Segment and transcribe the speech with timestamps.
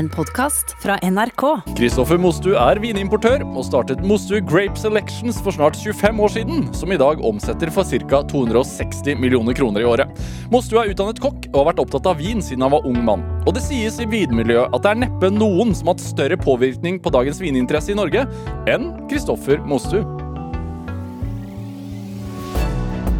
[0.00, 1.42] En podkast fra NRK.
[1.76, 6.94] Kristoffer Mostu er vinimportør og startet Mostu Grape Selections for snart 25 år siden, som
[6.94, 8.22] i dag omsetter for ca.
[8.30, 10.22] 260 millioner kroner i året.
[10.48, 13.26] Mostu er utdannet kokk og har vært opptatt av vin siden han var ung mann.
[13.44, 16.96] Og det sies i vinmiljøet at det er neppe noen som har hatt større påvirkning
[17.04, 18.24] på dagens vininteresse i Norge
[18.72, 20.00] enn Kristoffer Mostu.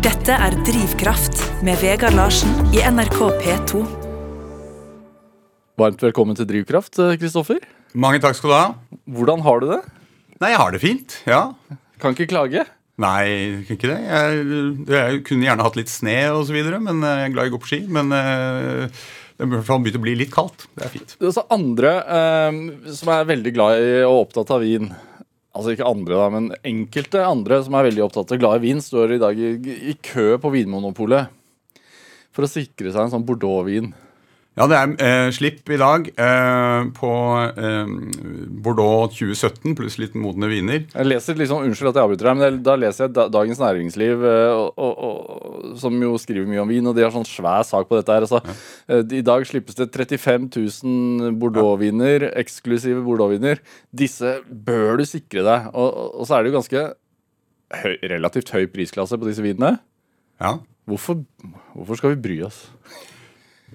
[0.01, 4.00] Dette er Drivkraft med Vegard Larsen i NRK P2.
[5.81, 7.62] Varmt velkommen til Drivkraft, Kristoffer.
[7.97, 8.65] Mange takk skal du ha.
[9.09, 9.79] Hvordan har du det?
[10.43, 11.15] Nei, jeg har det fint.
[11.25, 11.39] Ja.
[12.03, 12.66] Kan ikke klage.
[13.01, 13.97] Nei, kan ikke det.
[14.05, 14.43] Jeg,
[14.91, 17.55] jeg kunne gjerne hatt litt sne og så videre, men jeg er glad i å
[17.55, 17.79] gå på ski.
[17.97, 18.93] Men uh,
[19.41, 20.66] det har begynt å bli litt kaldt.
[20.77, 21.16] Det er fint.
[21.16, 22.61] Det er også andre eh,
[22.98, 24.91] som er veldig glad i og opptatt av vin.
[25.56, 28.84] Altså ikke andre, da, men enkelte andre som er veldig opptatt av glad i vin,
[28.84, 29.55] står i dag i,
[29.95, 31.33] i kø på Vinmonopolet
[32.37, 33.95] for å sikre seg en sånn Bordeaux-vin.
[34.59, 37.11] Ja, det er eh, slipp i dag eh, på
[37.49, 37.91] eh,
[38.65, 40.89] Bordeaux 2017 pluss litt modne viner.
[40.91, 44.51] Jeg leser liksom, Unnskyld at jeg avbryter deg, men da leser jeg Dagens Næringsliv, eh,
[44.51, 47.87] og, og, og, som jo skriver mye om vin, og de har sånn svær sak
[47.87, 48.27] på dette her.
[48.27, 48.57] Altså, ja.
[48.97, 53.62] Eh, I dag slippes det 35 000 Bordeaux-viner, eksklusive Bordeaux-viner.
[53.95, 55.70] Disse bør du sikre deg.
[55.79, 56.85] Og, så er det jo ganske
[57.85, 59.77] høy, relativt høy prisklasse på disse vinene.
[60.42, 60.57] Ja.
[60.91, 61.23] Hvorfor,
[61.79, 62.64] hvorfor skal vi bry oss?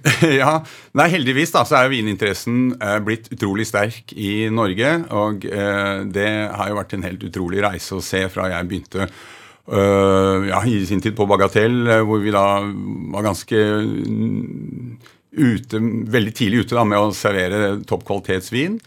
[0.42, 0.60] ja,
[0.98, 4.92] nei Heldigvis da, så er vininteressen eh, blitt utrolig sterk i Norge.
[5.18, 9.08] Og eh, det har jo vært en helt utrolig reise å se fra jeg begynte
[9.08, 12.46] øh, ja, i sin tid på Bagatell, eh, hvor vi da
[13.16, 13.64] var ganske
[15.36, 15.82] ute,
[16.16, 18.78] veldig tidlig ute da, med å servere toppkvalitetsvin.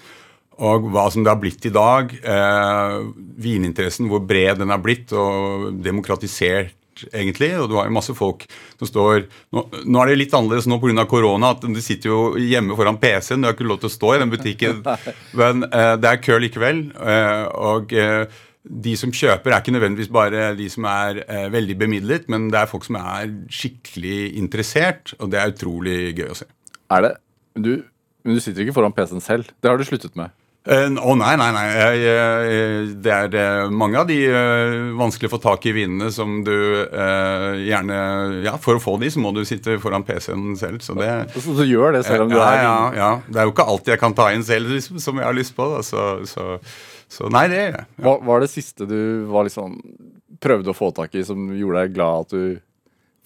[0.69, 2.14] Og hva som det har blitt i dag.
[2.14, 2.96] Eh,
[3.42, 6.74] vininteressen, hvor bred den har blitt, og demokratisert
[7.12, 7.50] egentlig.
[7.60, 8.44] Og du har jo masse folk
[8.78, 11.06] som står Nå, nå er det litt annerledes nå pga.
[11.08, 13.42] korona, at de sitter jo hjemme foran PC-en.
[13.42, 14.82] Du har ikke lov til å stå i den butikken.
[15.40, 16.84] Men eh, det er kø likevel.
[16.98, 22.27] Eh, og eh, de som kjøper, er ikke nødvendigvis bare de som er veldig bemidlet,
[22.28, 26.44] men det er folk som er skikkelig interessert, og det er utrolig gøy å se.
[26.92, 27.12] Er det?
[27.56, 27.70] Du,
[28.27, 29.48] men du sitter ikke foran PC-en selv.
[29.62, 30.34] Det har du sluttet med?
[30.68, 31.64] Å uh, oh, nei, nei, nei.
[31.73, 36.11] Jeg, jeg, det er uh, mange av de uh, vanskelig å få tak i vinene
[36.12, 36.52] som du
[37.64, 38.01] gjerne
[38.45, 40.83] Ja, for å få de, så må du sitte foran PC-en selv.
[40.84, 43.11] Så det Så du gjør det selv om du ja, er ja, ja.
[43.24, 45.70] Det er jo ikke alltid jeg kan ta inn selv som jeg har lyst på.
[45.73, 45.80] Da.
[45.86, 46.58] Så, så,
[47.08, 47.89] så nei, det gjør jeg.
[47.89, 48.05] Ja.
[48.05, 49.00] Hva var det siste du
[49.33, 49.80] var liksom
[50.42, 52.61] prøvde å få tak i, som gjorde deg glad at du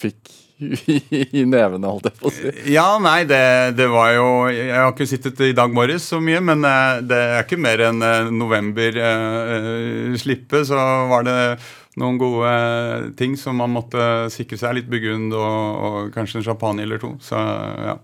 [0.02, 0.30] fikk
[0.62, 2.52] i nevene, holdt jeg på å si.
[2.72, 3.42] Ja, nei, det,
[3.78, 7.20] det, var jo Jeg har ikke sittet i dag morges så mye, men eh, det
[7.36, 10.78] er ikke mer enn eh, november eh, slippe, så
[11.10, 11.38] var det
[12.00, 12.52] noen gode
[13.18, 14.78] ting som man måtte sikre seg.
[14.78, 15.58] Litt Burgund og,
[15.88, 17.14] og kanskje en champagne eller to.
[17.24, 17.98] Så ja.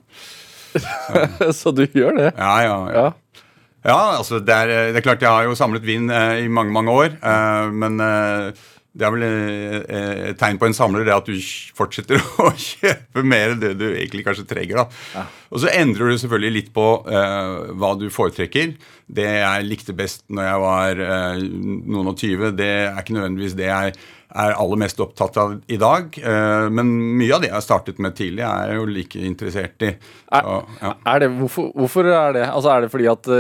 [0.75, 2.33] Så, så du gjør det?
[2.37, 2.79] Ja, ja.
[2.93, 3.05] ja.
[3.05, 3.45] ja.
[3.89, 6.75] ja altså det er, det er, klart jeg har jo samlet vin eh, i mange,
[6.75, 8.67] mange år, eh, men eh,
[8.99, 11.39] det er vel eh, eh, et tegn på en samler det at du
[11.79, 14.83] fortsetter å kjøpe mer enn det du egentlig kanskje trenger.
[14.83, 15.03] da.
[15.15, 15.27] Ja.
[15.55, 18.75] Og så endrer du selvfølgelig litt på uh, hva du foretrekker.
[19.07, 23.57] Det jeg likte best når jeg var uh, noen og tyve, det er ikke nødvendigvis
[23.57, 23.95] det jeg
[24.29, 26.13] er aller mest opptatt av i dag.
[26.21, 26.93] Uh, men
[27.23, 29.95] mye av det jeg startet med tidlig, er jeg jo like interessert i.
[30.29, 30.95] Så, ja.
[31.15, 32.47] er det, hvorfor, hvorfor, er det?
[32.51, 33.35] Altså Er det fordi at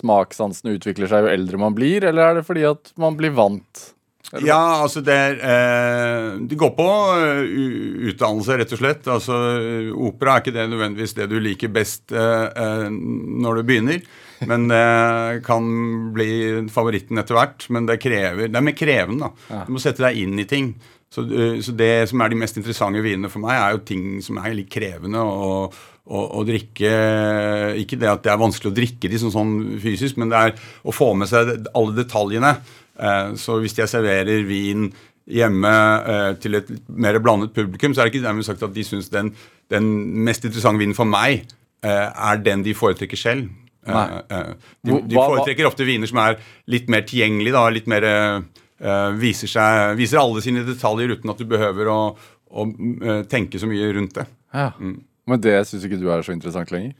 [0.00, 3.92] smakssansene utvikler seg jo eldre man blir, eller er det fordi at man blir vant?
[4.40, 7.42] Ja, altså det er eh, De går på uh,
[8.08, 9.10] utdannelse, rett og slett.
[9.10, 9.36] Altså
[9.92, 14.00] Opera er ikke det nødvendigvis det du liker best uh, uh, når du begynner.
[14.48, 15.66] Men det kan
[16.14, 16.32] bli
[16.72, 17.68] favoritten etter hvert.
[17.70, 19.28] Men det, krever, det er mer krevende.
[19.28, 19.62] da.
[19.68, 20.72] Du må sette deg inn i ting.
[21.12, 21.26] Så,
[21.60, 24.56] så, det som er de mest interessante vinene for meg, er jo ting som er
[24.56, 25.20] litt krevende.
[25.22, 26.92] og å, drikke
[27.78, 30.56] Ikke det at det er vanskelig å drikke de sånn, sånn fysisk, men det er
[30.82, 32.56] å få med seg alle detaljene.
[32.98, 34.90] Eh, så hvis jeg serverer vin
[35.32, 35.72] hjemme
[36.12, 39.10] eh, til et mer blandet publikum, så er det ikke dermed sagt at de syns
[39.12, 39.32] den,
[39.72, 39.88] den,
[40.26, 41.44] mest interessante vinen for meg
[41.84, 43.48] eh, er den de foretrekker selv.
[43.82, 46.36] De, de, foretrekker ofte viner som er
[46.70, 48.04] litt mer tilgjengelige, da, litt mer
[49.18, 52.66] viser, seg, viser alle sine detaljer uten at du behøver å, å
[53.30, 54.28] tenke så mye rundt det.
[54.54, 54.68] Ja.
[54.78, 55.00] Mm.
[55.26, 56.94] Men det syns ikke du er så interessant lenger?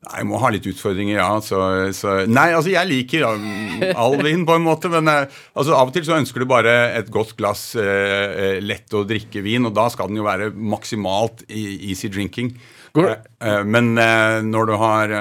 [0.00, 1.28] Nei, jeg må ha litt utfordringer, ja.
[1.44, 1.58] Så,
[1.92, 5.94] så, nei, altså jeg liker all vin på en måte, men eh, altså, av og
[5.96, 7.84] til så ønsker du bare et godt glass eh,
[8.30, 12.54] eh, lett å drikke vin, og da skal den jo være maksimalt easy drinking.
[12.98, 13.12] Eh,
[13.48, 15.12] eh, men eh, når du har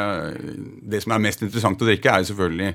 [0.89, 2.73] Det som er mest interessant å drikke, er jo selvfølgelig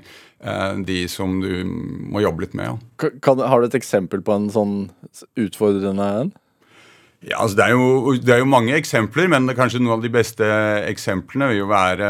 [0.85, 2.67] de som du må jobbe litt med.
[2.67, 3.09] Ja.
[3.23, 4.75] Kan, har du et eksempel på en sånn
[5.41, 6.29] utfordrende en?
[7.25, 10.11] Ja, altså det, er jo, det er jo mange eksempler, men kanskje noen av de
[10.13, 10.45] beste
[10.85, 12.09] eksemplene vil jo være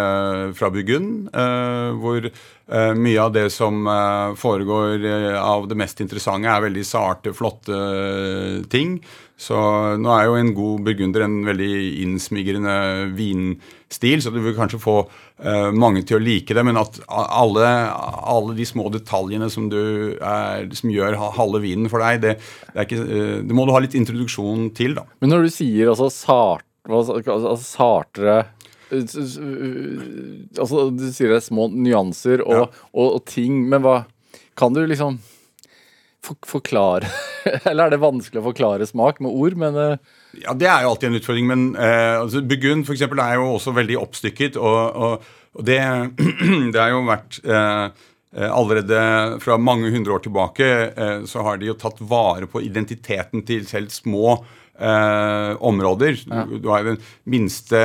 [0.58, 1.30] fra Burgund.
[1.32, 6.66] Eh, hvor eh, mye av det som eh, foregår eh, av det mest interessante, er
[6.68, 8.98] veldig sarte, flotte eh, ting.
[9.36, 9.56] Så
[10.00, 11.72] nå er jo en god burgunder en veldig
[12.06, 12.76] innsmigrende
[13.18, 16.64] vinstil, så du vil kanskje få uh, mange til å like det.
[16.64, 22.00] Men at alle, alle de små detaljene som, du er, som gjør halve vinen for
[22.06, 22.38] deg, det,
[22.72, 25.04] det, ikke, uh, det må du ha litt introduksjon til, da.
[25.20, 28.40] Men når du sier altså sart, altså, sartere
[28.94, 29.04] eh,
[30.62, 32.68] Altså, du sier det er små nyanser og, Ja.
[32.94, 34.04] og, og ting, men hva
[34.56, 35.18] Kan du liksom
[36.48, 37.10] forklare
[37.70, 40.94] Eller er det vanskelig å forklare smak med ord, men eh, Ja, Det er jo
[40.94, 44.60] alltid en utfordring, men eh, altså, Burgund for eksempel, er jo også veldig oppstykket.
[44.60, 45.80] Og, og, og det,
[46.74, 47.86] det har jo vært eh,
[48.36, 49.00] eh, Allerede
[49.44, 53.68] fra mange hundre år tilbake eh, så har de jo tatt vare på identiteten til
[53.70, 54.40] selv små
[54.80, 56.20] eh, områder.
[56.26, 57.80] Du, du har jo den minste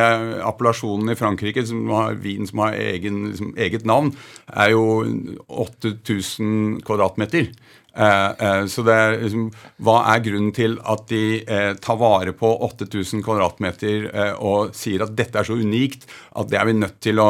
[0.46, 4.12] appellasjonen i Frankrike, som har vin som har egen, liksom, eget navn,
[4.50, 4.84] er jo
[5.48, 7.50] 8000 kvadratmeter.
[7.90, 9.48] Eh, eh, så det er liksom,
[9.82, 14.08] Hva er grunnen til at de eh, tar vare på 8000 kvadratmeter
[14.38, 16.06] og sier at dette er så unikt
[16.38, 17.28] at det er vi nødt til å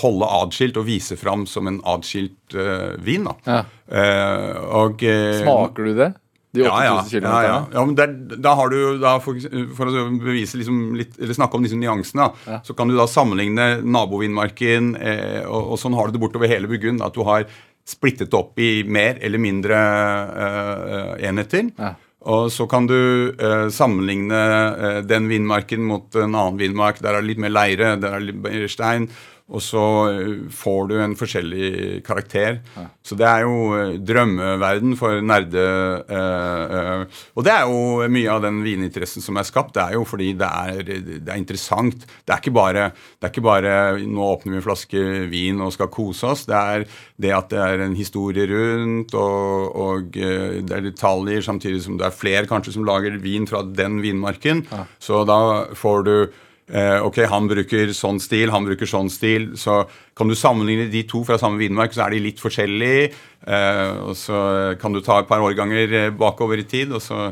[0.00, 3.26] holde adskilt og vise fram som en adskilt uh, vin?
[3.28, 3.34] da.
[3.46, 3.60] Ja.
[3.84, 5.04] Eh, og,
[5.40, 6.12] smaker du det?
[6.54, 7.54] De 8000 ja, ja, ja, ja.
[7.74, 9.38] ja men der, da har du da for,
[9.74, 13.08] for å bevise liksom litt, eller snakke om disse nyansene, da, så kan du da
[13.10, 17.02] sammenligne nabovinmarken, eh, og, og sånn har du det bortover hele Burgund.
[17.02, 17.48] At du har
[17.84, 21.68] splittet opp i mer eller mindre uh, enheter.
[21.76, 21.94] Ja.
[22.24, 22.96] Og så kan du
[23.36, 27.02] uh, sammenligne uh, den vindmarken mot en annen vindmark.
[27.04, 29.10] Der er det litt mer leire, der er det litt mer stein.
[29.52, 32.62] Og så eh, får du en forskjellig karakter.
[33.04, 35.64] Så det er jo eh, drømmeverden for nerde...
[36.08, 37.02] Øh, øh.
[37.36, 39.74] og det er jo mye av den vininteressen som er skapt.
[39.76, 42.06] Det er jo fordi det er, det er interessant.
[42.24, 42.86] Det er, ikke bare,
[43.20, 46.46] det er ikke bare 'nå åpner vi en flaske vin og skal kose oss'.
[46.48, 46.88] Det er
[47.20, 52.08] det at det er en historie rundt, og, og det er detaljer, samtidig som det
[52.08, 54.64] er flere kanskje som lager vin fra den vinmarken.
[54.98, 56.16] Så da får du
[56.64, 59.50] ok, Han bruker sånn stil, han bruker sånn stil.
[59.60, 59.82] Så
[60.16, 63.10] kan du sammenligne de to fra samme vinmark, så er de litt forskjellige.
[63.44, 64.38] Eh, og så
[64.80, 67.28] kan du ta et par årganger eh, bakover i tid, og så,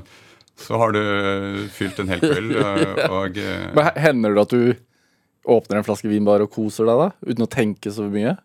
[0.60, 1.02] så har du
[1.72, 2.56] fylt en hel kveld.
[2.60, 4.72] Og, og, eh, Hender det at du
[5.52, 7.30] åpner en flaske vin bare og koser deg, da?
[7.32, 8.36] Uten å tenke så mye?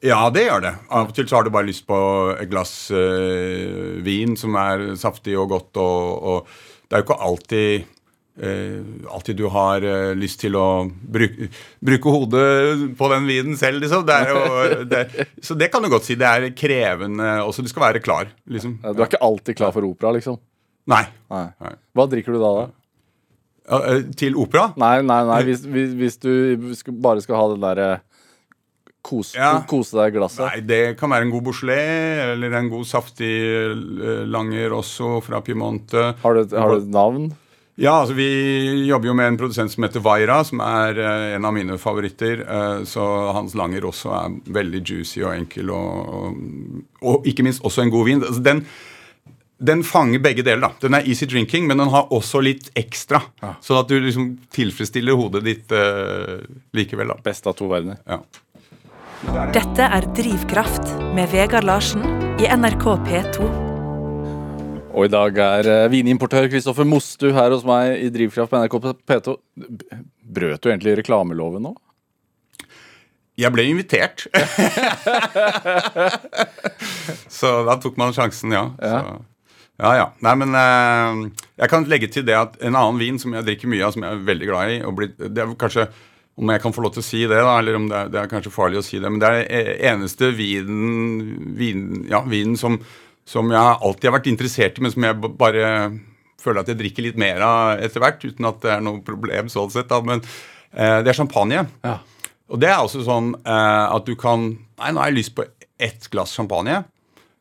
[0.00, 0.74] Ja, det gjør det.
[0.88, 1.96] Av og til så har du bare lyst på
[2.32, 7.24] et glass øh, vin som er saftig og godt, og, og det er jo ikke
[7.26, 7.88] alltid eh,
[8.40, 11.48] alltid du har eh, lyst til å bruke,
[11.84, 14.06] bruke hodet på den viden selv, liksom.
[14.08, 14.40] Det jo,
[14.88, 15.02] det,
[15.44, 16.16] så det kan du godt si.
[16.20, 17.62] Det er krevende også.
[17.66, 18.78] Du skal være klar, liksom.
[18.82, 20.38] Du er ikke alltid klar for opera, liksom?
[20.90, 21.04] Nei.
[21.30, 21.46] Nei.
[21.94, 22.52] Hva drikker du da?
[22.62, 22.68] da?
[23.70, 24.70] Ja, eh, Til opera?
[24.80, 27.90] Nei, nei, nei, hvis, hvis, hvis du bare skal ha den derre
[29.00, 29.62] Kose, Ja.
[29.64, 30.42] kose deg i glasset.
[30.44, 35.40] Nei, det kan være en god Bouchelet eller en god saftig eh, Langer også fra
[35.44, 36.02] Piemonte.
[36.20, 37.30] Har du, et- har du et navn?
[37.80, 38.28] Ja, altså vi
[38.84, 42.42] jobber jo med en produsent som heter Vaira, som er uh, en av mine favoritter.
[42.44, 47.64] Uh, så hans langer også er veldig juicy og enkel, og, og, og ikke minst
[47.64, 48.20] også en god vin.
[48.20, 48.60] Altså den,
[49.72, 50.66] den fanger begge deler.
[50.66, 50.70] da.
[50.84, 53.22] Den er easy drinking, men den har også litt ekstra.
[53.64, 56.36] Sånn at du liksom tilfredsstiller hodet ditt uh,
[56.76, 57.14] likevel.
[57.14, 57.18] da.
[57.24, 58.02] Best av to verdener.
[58.04, 58.20] Ja.
[59.56, 62.04] Dette er Drivkraft med Vegard Larsen
[62.40, 63.69] i NRK P2.
[64.90, 68.74] Og i dag er eh, vinimportør Kristoffer Mostu her hos meg i Drivkraft på NRK
[69.06, 69.36] P2.
[70.34, 71.72] Brøt du egentlig reklameloven nå?
[73.40, 74.26] Jeg ble invitert.
[77.38, 78.64] så da tok man sjansen, ja.
[78.82, 78.98] Ja.
[78.98, 79.02] Så,
[79.80, 80.06] ja, ja.
[80.26, 81.08] Nei, men eh,
[81.62, 84.04] jeg kan legge til det at en annen vin som jeg drikker mye av, som
[84.04, 85.88] jeg er veldig glad i og blir, Det er kanskje
[86.40, 88.20] om jeg kan få lov til å si det, da, eller om det er, det
[88.20, 92.56] er kanskje farlig å si det, men det er den eneste vinen, vin, ja, vinen
[92.60, 92.78] som,
[93.30, 95.66] som jeg alltid har vært interessert i, men som jeg bare
[96.40, 99.50] føler at jeg drikker litt mer av etter hvert, uten at det er noe problem
[99.52, 99.90] sånn sett.
[99.90, 100.00] Da.
[100.04, 101.66] Men eh, det er champagne.
[101.84, 101.98] Ja.
[102.50, 105.44] Og det er også sånn eh, at du kan Nei, nå har jeg lyst på
[105.80, 106.78] ett glass champagne.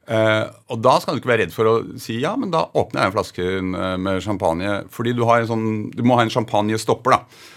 [0.10, 3.04] Eh, og da skal du ikke være redd for å si ja, men da åpner
[3.06, 4.74] jeg en flaske eh, med champagne.
[4.92, 7.48] Fordi du, har en sånn, du må ha en champagnestopper, da.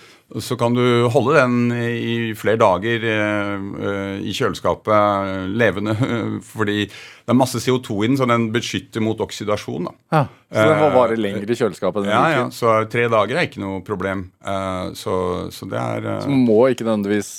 [0.41, 5.95] Så kan du holde den i flere dager eh, eh, i kjøleskapet eh, levende.
[6.55, 9.91] Fordi det er masse CO2 i den, så den beskytter mot oksidasjon.
[9.91, 9.95] da.
[10.17, 10.23] Ja.
[10.53, 12.45] Så den må vare lenger i kjøleskapet Ja, ja.
[12.55, 14.31] Så tre dager er ikke noe problem.
[14.45, 15.19] Eh, så,
[15.53, 17.33] så det er Så man må ikke nødvendigvis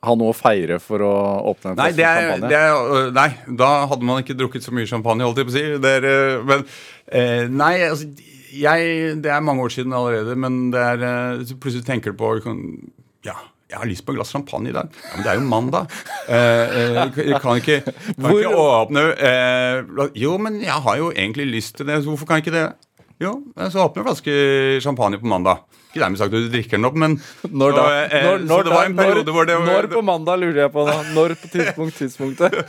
[0.00, 1.12] ha noe å feire for å
[1.50, 2.48] åpne en Nei, det er, champagne?
[2.48, 3.26] det er, nei,
[3.60, 5.64] da hadde man ikke drukket så mye champagne, holdt jeg på å si.
[5.84, 6.06] Det er,
[6.48, 6.64] men
[7.52, 8.08] nei, altså
[8.52, 12.34] jeg, det er mange år siden allerede, men det er, eh, plutselig tenker du på
[13.24, 13.36] Ja,
[13.70, 14.88] jeg har lyst på et glass champagne i dag.
[14.90, 15.90] Ja, Men det er jo mandag.
[16.28, 17.80] Eh, eh, kan ikke,
[18.18, 22.26] kan ikke åpne eh, Jo, men jeg har jo egentlig lyst til det, så hvorfor
[22.26, 22.68] kan jeg ikke det?
[23.20, 23.36] Jo,
[23.70, 24.34] så åpner en flaske
[24.82, 25.60] champagne på mandag.
[25.90, 27.16] Ikke dermed sagt at du drikker den opp, men
[27.50, 27.82] Når da?
[27.82, 28.86] så, eh, Når, når, det var da?
[28.86, 30.96] en når, det når på mandag, lurer jeg på da.
[31.16, 32.58] Når på tidspunkt, tidspunktet?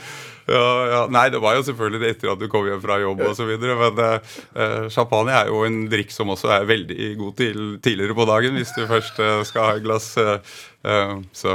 [0.50, 1.00] Ja, ja.
[1.06, 3.50] Nei, det var jo selvfølgelig etter at du kom hjem fra jobb osv.
[3.62, 8.26] Men eh, champagne er jo en drikk som også er veldig god til tidligere på
[8.26, 10.08] dagen, hvis du først eh, skal ha et glass.
[10.18, 11.54] eh, eh, så,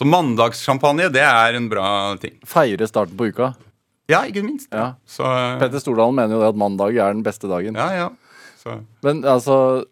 [0.00, 1.90] så mandagssjampanje, det er en bra
[2.22, 2.38] ting.
[2.48, 3.50] Feire starten på uka.
[4.08, 4.72] Ja, ikke minst.
[4.72, 4.94] Ja.
[5.04, 7.76] Så, eh, Petter Stordalen mener jo det at mandag er den beste dagen.
[7.76, 8.08] ja, ja.
[8.56, 9.84] Så, Men altså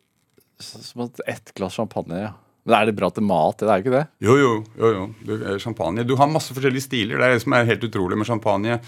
[0.62, 2.32] Som ett glass champagne, ja.
[2.64, 3.60] Men er det bra til mat?
[3.60, 4.04] Det er ikke det.
[4.24, 4.52] jo, jo.
[4.80, 5.02] jo, jo.
[5.20, 6.04] Du, champagne.
[6.08, 7.20] Du har masse forskjellige stiler.
[7.20, 8.78] Det er det som er helt utrolig med champagne.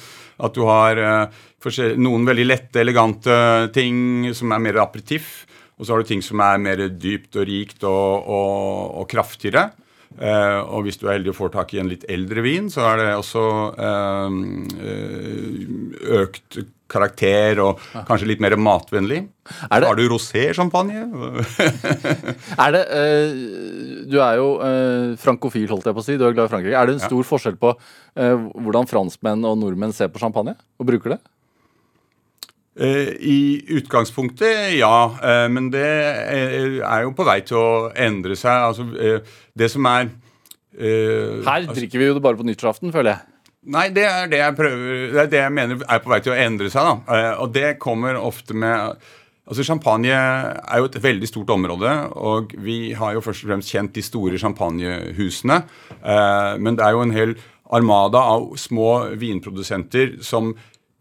[0.41, 3.37] At du har uh, noen veldig lette, elegante
[3.77, 5.45] ting som er mer aperitiff.
[5.77, 9.69] Og så har du ting som er mer dypt og rikt og, og, og kraftigere.
[10.17, 12.87] Eh, og hvis du er heldig og får tak i en litt eldre vin, så
[12.89, 13.43] er det også
[13.85, 14.31] eh,
[16.23, 16.59] økt
[16.89, 19.25] karakter og kanskje litt mer matvennlig.
[19.71, 21.03] Er det- har du rosé-champagne.
[22.65, 24.49] Er det eh, Du er jo
[25.19, 26.17] frankofil, holdt jeg på å si.
[26.17, 26.79] Du er glad i Frankrike.
[26.79, 27.75] Er det en stor forskjell på
[28.17, 30.55] hvordan franskmenn og nordmenn ser på champagne?
[30.81, 31.21] Og bruker det?
[32.77, 33.39] Eh, I
[33.79, 34.95] utgangspunktet, ja.
[35.23, 38.53] eh, Men det er er jo på vei til å endre seg.
[38.53, 39.21] Altså, eh,
[39.57, 40.11] det som er
[40.79, 43.33] eh, Her drikker vi jo det bare på nyttårsaften, føler jeg.
[43.67, 46.35] Nei, det er det jeg prøver Det er det jeg mener er på vei til
[46.37, 46.85] å endre seg.
[46.87, 48.97] da Eh, Og det kommer ofte med
[49.47, 53.71] Altså Champagne er jo et veldig stort område, og vi har jo først og fremst
[53.71, 55.61] kjent de store champagnehusene.
[56.03, 57.35] Eh, men det er jo en hel
[57.71, 60.51] armada av små vinprodusenter som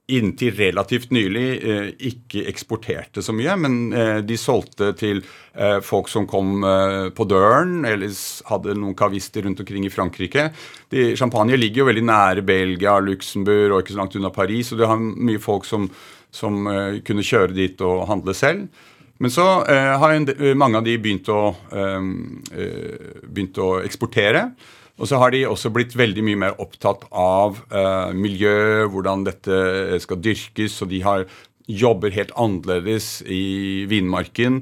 [0.08, 6.12] inntil relativt nylig eh, ikke eksporterte så mye, men eh, de solgte til eh, folk
[6.12, 6.62] som kom
[7.16, 8.14] på døren, eller
[8.52, 10.50] hadde noen kavister rundt omkring i Frankrike.
[10.94, 14.82] De, champagne ligger jo veldig nære Belgia, Luxembourg og ikke så langt unna Paris, og
[14.82, 15.90] du har mye folk som,
[16.30, 16.70] som
[17.06, 18.68] kunne kjøre dit og handle selv.
[19.24, 20.18] Men så har
[20.60, 24.50] mange av de begynt å, begynt å eksportere.
[24.96, 30.00] Og så har de også blitt veldig mye mer opptatt av eh, miljø, hvordan dette
[30.04, 31.28] skal dyrkes, og de har
[31.66, 34.62] jobber helt annerledes i vinmarken.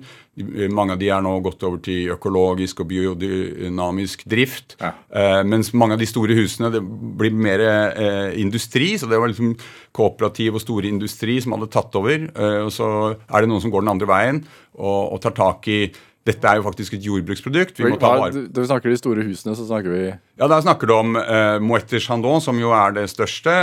[0.73, 4.77] Mange av de er nå gått over til økologisk og biodynamisk drift.
[4.79, 4.93] Ja.
[5.13, 8.93] Eh, mens mange av de store husene det blir mer eh, industri.
[8.97, 9.53] Så det var liksom
[9.93, 12.25] kooperativ og store industri som hadde tatt over.
[12.31, 14.41] Eh, og så er det noen som går den andre veien
[14.79, 15.83] og, og tar tak i
[16.23, 17.79] dette er jo faktisk et jordbruksprodukt.
[17.81, 18.31] Vi må ta vare.
[18.31, 21.17] Da, da vi snakker de store husene, så snakker vi ja, Da snakker du om
[21.19, 23.55] uh, Moët Chandon, som jo er det største.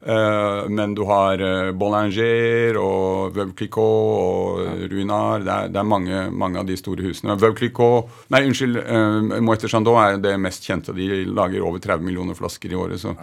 [0.00, 5.46] Uh, men du har uh, Bollanger og Veuve Clicquot og Ruinard.
[5.46, 7.38] Det er, det er mange, mange av de store husene.
[7.38, 8.82] Veuve Clicquot Nei, unnskyld.
[8.82, 10.96] Uh, Moët Chandon er det mest kjente.
[10.96, 13.02] De lager over 30 millioner flasker i året.
[13.02, 13.14] så...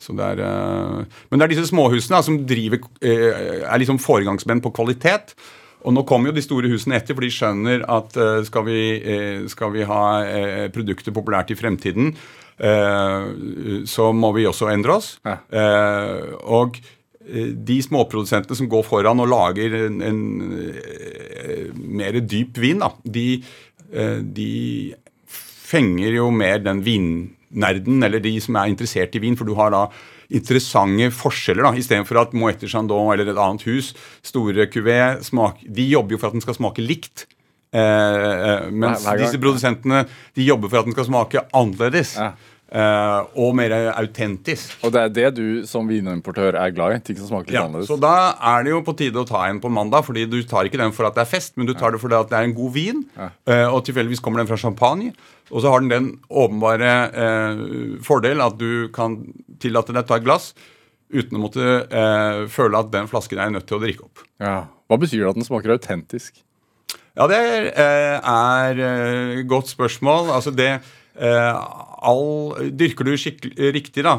[0.00, 4.62] Så det er, eh, men det er disse småhusene som driver, eh, er liksom foregangsmenn
[4.64, 5.34] på kvalitet.
[5.80, 8.80] Og nå kommer jo de store husene etter, for de skjønner at eh, skal, vi,
[9.00, 10.04] eh, skal vi ha
[10.72, 12.14] produktet produkter populært i fremtiden,
[12.60, 13.26] eh,
[13.88, 15.12] så må vi også endre oss.
[15.26, 15.38] Ja.
[15.48, 16.78] Eh, og
[17.24, 20.22] eh, de småprodusentene som går foran og lager en, en
[20.70, 23.26] eh, mer dyp vin, da, de,
[23.92, 24.52] eh, de
[25.70, 29.72] fenger jo mer den vinnerden, eller de som er interessert i vin, for du har
[29.74, 29.86] da
[30.30, 31.62] interessante forskjeller.
[31.66, 34.98] da, Istedenfor at Moët Chandon eller et annet hus, store kuvé,
[35.66, 37.26] de jobber jo for at den skal smake likt.
[37.72, 42.16] Eh, eh, mens Hver- hver disse produsentene de jobber for at den skal smake annerledes.
[42.18, 42.32] Ja.
[42.70, 44.76] Eh, og mer autentisk.
[44.86, 47.00] Og det er det du som vinimportør er glad i?
[47.10, 47.90] Ting som smaker litt Ja, annerledes?
[47.90, 48.14] så da
[48.52, 50.94] er det jo på tide å ta en på mandag, fordi du tar ikke den
[50.96, 52.74] for at det er fest, men du tar det fordi at det er en god
[52.76, 55.12] vin, eh, og tilfeldigvis kommer den fra champagne.
[55.50, 59.16] Og så har den den åpenbare uh, fordel at du kan
[59.58, 60.52] tillate deg å ta et glass
[61.10, 64.22] uten å måtte føle at den flasken er nødt til å drikke opp.
[64.38, 64.68] Ja.
[64.86, 66.38] Hva betyr det at den smaker autentisk?
[67.18, 67.40] Ja, det
[67.74, 70.30] er, er godt spørsmål.
[70.30, 70.68] Altså det
[71.16, 73.16] all, Dyrker du
[73.72, 74.16] riktig, da,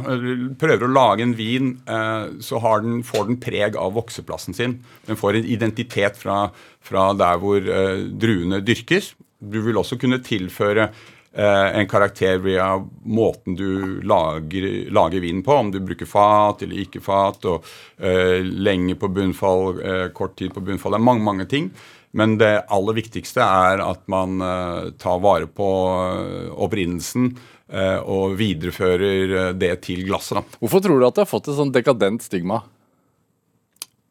[0.61, 4.77] prøver å lage en vin, eh, så den, får den preg av vokseplassen sin.
[5.07, 6.43] Den får en identitet fra,
[6.81, 9.13] fra der hvor eh, druene dyrkes.
[9.41, 15.55] Du vil også kunne tilføre eh, en karakter via måten du lager, lager vinen på,
[15.55, 17.65] om du bruker fat eller ikke fat, og
[17.97, 20.93] eh, lenge på bunnfall, eh, kort tid på bunnfall.
[20.97, 21.71] Det er mange, mange ting.
[22.17, 27.29] Men det aller viktigste er at man eh, tar vare på eh, opprinnelsen
[27.71, 30.41] eh, og viderefører det til glasset.
[30.41, 30.59] da.
[30.59, 32.63] Hvorfor tror du at det har fått et sånn dekadent stigma?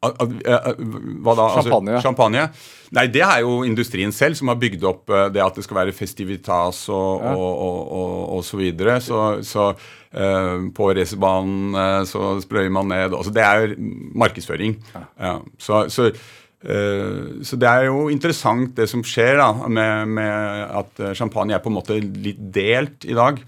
[0.00, 1.46] Hva da?
[1.60, 1.92] Champagne.
[1.98, 2.46] Altså, champagne.
[2.96, 5.92] Nei, det er jo industrien selv som har bygd opp det at det skal være
[5.92, 7.34] festivitas og, Ja.
[7.36, 8.96] og, og, og, og så videre.
[9.04, 11.76] Så, så uh, på racerbanen
[12.08, 13.12] så sprøyer man ned.
[13.12, 13.76] Altså, det er
[14.24, 14.78] markedsføring.
[15.20, 15.36] Ja.
[15.60, 16.24] Så, så, eh,
[16.60, 21.62] så det er jo interessant det som skjer da, med, med at eh, champagne er
[21.64, 23.40] på en måte litt delt i dag.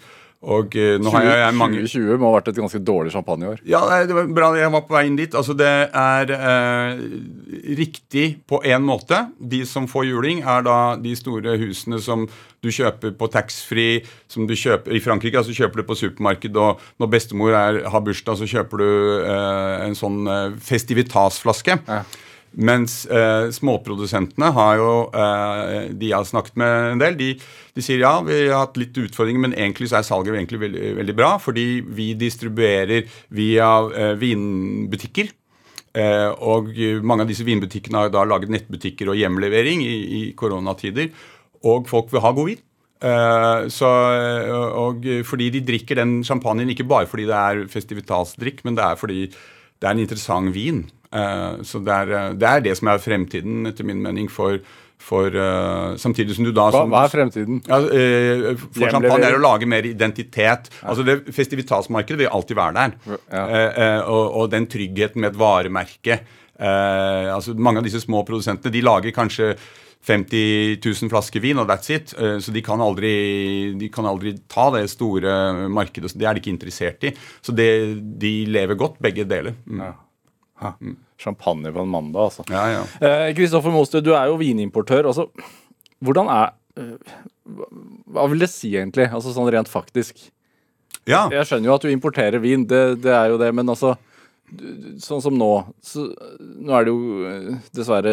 [0.42, 3.60] Og eh, nå har jeg, jeg mange 2020 må ha vært et ganske dårlig champagneår.
[3.68, 5.36] ja, det var bra jeg var på vei inn dit.
[5.38, 7.04] Altså, det er eh,
[7.78, 9.20] riktig på én måte.
[9.38, 12.26] De som får juling, er da de store husene som
[12.62, 15.38] du kjøper på taxfree, som du kjøper i Frankrike.
[15.38, 18.90] altså kjøper du på supermarked, og når bestemor er, har bursdag, så kjøper du
[19.22, 21.78] eh, en sånn eh, festivitasflaske.
[21.86, 22.02] Ja.
[22.52, 27.28] Mens eh, småprodusentene har jo eh, De jeg har snakket med en del, de,
[27.72, 30.90] de sier ja, vi har hatt litt utfordringer, men egentlig så er salget egentlig veldig,
[31.00, 31.30] veldig bra.
[31.40, 31.66] Fordi
[31.96, 35.32] vi distribuerer via eh, vinbutikker.
[35.92, 36.72] Eh, og
[37.04, 41.08] mange av disse vinbutikkene har da laget nettbutikker og hjemlevering i, i koronatider.
[41.64, 42.64] Og folk vil ha god vin.
[43.02, 43.88] Eh, så,
[44.78, 49.00] og fordi de drikker den champagnen ikke bare fordi det er festivitalsdrikk, men det er
[49.00, 50.84] fordi det er en interessant vin.
[51.12, 54.60] Eh, så det er, eh, det er det som er fremtiden, etter min mening, for,
[55.02, 57.58] for uh, Samtidig som du da Hva, som, hva er fremtiden?
[57.66, 58.92] ja, uh, For Hjemlevering.
[58.94, 60.70] champagne er å lage mer identitet.
[60.80, 62.94] Altså det Festivitetsmarkedet vil alltid være der.
[63.10, 63.42] Ja.
[63.42, 66.22] Uh, og, og den tryggheten med et varemerke.
[66.62, 69.56] Altså Mange av disse små produsentene de lager kanskje
[70.06, 72.12] 50 000 flasker vin, og that's it.
[72.14, 73.10] Så de kan, aldri,
[73.78, 75.32] de kan aldri ta det store
[75.72, 76.12] markedet.
[76.14, 77.12] Det er de ikke interessert i.
[77.42, 77.68] Så det,
[78.22, 79.58] de lever godt, begge deler.
[79.66, 79.82] Mm.
[79.88, 79.92] Ja.
[80.62, 80.72] Ha.
[81.22, 82.44] Champagne på en mandag, altså.
[82.50, 82.82] Ja, ja.
[83.00, 85.06] Eh, Kristoffer Mostø, du er jo vinimportør.
[85.10, 85.28] Altså,
[86.02, 87.16] hvordan er eh,
[87.46, 87.68] hva-
[88.12, 89.06] Hva vil det si, egentlig?
[89.12, 90.18] Altså Sånn rent faktisk.
[91.06, 91.28] ja.
[91.30, 93.94] Jeg skjønner jo at du importerer vin, det, det er jo det, men altså
[95.00, 95.46] Sånn som nå.
[95.80, 96.02] Så,
[96.60, 98.12] nå er det jo eh, dessverre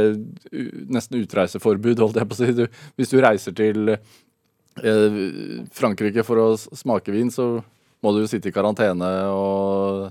[0.87, 2.53] nesten utreiseforbud, holdt jeg på å si.
[2.55, 2.61] Du,
[2.95, 5.17] hvis du reiser til eh,
[5.75, 7.57] Frankrike for å smake vin, så
[7.99, 10.05] må du jo sitte i karantene og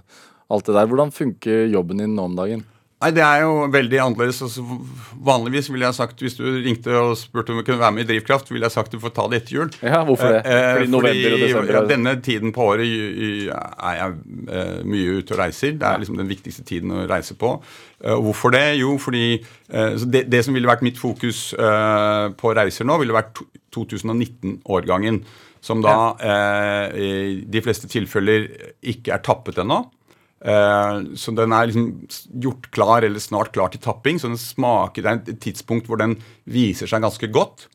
[0.48, 0.90] alt det der.
[0.90, 2.66] Hvordan funker jobben din nå om dagen?
[2.98, 4.40] Nei, Det er jo veldig annerledes.
[4.42, 4.62] Altså,
[5.22, 8.08] vanligvis ville jeg sagt, Hvis du ringte og spurte om du kunne være med i
[8.08, 9.70] Drivkraft, ville jeg sagt du får ta det etter jul.
[9.82, 10.42] Ja, hvorfor det?
[10.44, 14.16] Eh, Fordi november og desember ja, Denne tiden på året er jeg
[14.50, 15.76] eh, mye ute og reiser.
[15.78, 17.60] Det er liksom den viktigste tiden å reise på.
[18.02, 18.64] Eh, hvorfor det?
[18.80, 23.14] Jo, fordi eh, det, det som ville vært mitt fokus eh, på reiser nå, ville
[23.14, 23.38] vært
[23.76, 25.22] 2019-årgangen.
[25.60, 25.92] Som da
[26.22, 26.34] ja.
[26.94, 28.44] i de fleste tilfeller
[28.78, 29.80] ikke er tappet ennå.
[30.38, 31.88] Eh, så den er liksom
[32.44, 34.20] gjort klar eller snart klar til tapping.
[34.20, 37.68] Så den smaker, det er et tidspunkt hvor den viser seg ganske godt.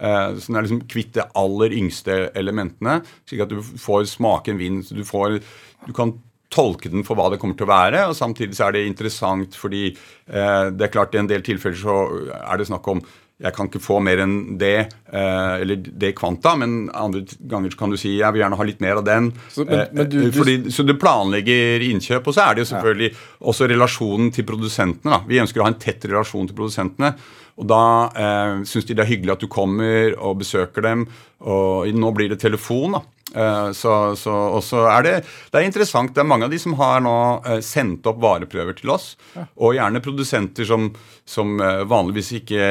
[0.00, 4.54] Eh, så den er liksom kvitt de aller yngste elementene, slik at du får smake
[4.54, 4.82] en vin.
[4.82, 5.40] du, får,
[5.86, 6.16] du kan
[6.54, 9.56] tolke den for hva det kommer til å være, og samtidig så er det interessant
[9.58, 11.96] fordi eh, det er klart i en del tilfeller så
[12.40, 13.02] er det snakk om
[13.42, 17.90] jeg kan ikke få mer enn det, eh, eller det kvanta, men andre ganger kan
[17.90, 19.32] du si jeg vil gjerne ha litt mer av den.
[19.50, 22.66] Så, men- Eh, men du- du- fordi, så du planlegger innkjøp, og så er det
[22.68, 25.10] jo selvfølgelig også relasjonen til produsentene.
[25.10, 25.20] da.
[25.26, 27.14] Vi ønsker å ha en tett relasjon til produsentene.
[27.58, 31.06] Og da eh, syns de det er hyggelig at du kommer og besøker dem.
[31.42, 33.00] Og nå blir det telefon, da.
[33.34, 35.14] Eh, så, så, også er det
[35.50, 36.12] Det er interessant.
[36.14, 39.14] Det er mange av de som har nå eh, sendt opp vareprøver til oss.
[39.58, 40.90] Og gjerne produsenter som,
[41.26, 42.68] som eh, vanligvis ikke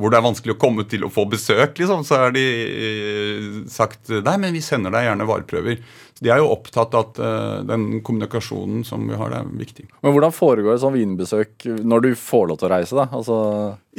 [0.00, 2.06] Hvor det er vanskelig å komme til å få besøk, liksom.
[2.08, 2.46] Så har de
[3.72, 5.82] sagt Nei, men vi sender deg gjerne vareprøver.
[6.22, 9.86] De er jo opptatt av at uh, den kommunikasjonen som vi har, det er viktig.
[10.04, 13.08] Men hvordan foregår et sånn vinbesøk når du får lov til å reise, da?
[13.10, 13.38] Altså,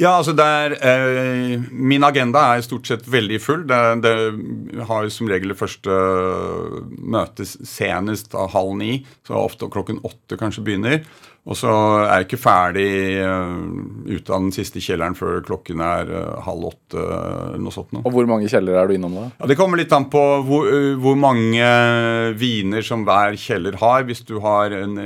[0.00, 3.66] Ja, altså er, uh, Min agenda er stort sett veldig full.
[3.68, 4.16] Det, det
[4.88, 6.00] har som regel det første
[6.98, 8.96] møtes senest av halv ni.
[9.26, 11.04] Så ofte klokken åtte kanskje begynner.
[11.44, 11.68] Og så
[12.06, 12.86] er jeg ikke ferdig
[13.20, 13.56] eh,
[14.14, 17.02] ute av den siste kjelleren før klokken er eh, halv åtte.
[17.02, 17.92] eller noe sånt.
[17.92, 18.00] Nå.
[18.00, 19.26] og hvor mange kjellere er du innom da?
[19.42, 20.70] Ja, Det kommer litt an på hvor,
[21.04, 21.68] hvor mange
[22.40, 24.08] viner som hver kjeller har.
[24.08, 24.96] Hvis du har en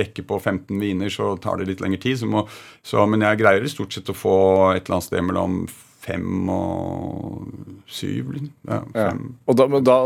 [0.00, 2.18] rekke på 15 viner, så tar det litt lengre tid.
[2.24, 2.46] Så må,
[2.82, 4.36] så, men jeg greier stort sett å få
[4.74, 5.60] et eller annet sted mellom
[6.04, 7.46] fem og
[7.88, 8.34] syv.
[8.66, 8.90] Ja, fem.
[8.98, 9.38] Ja.
[9.46, 9.98] Og da, da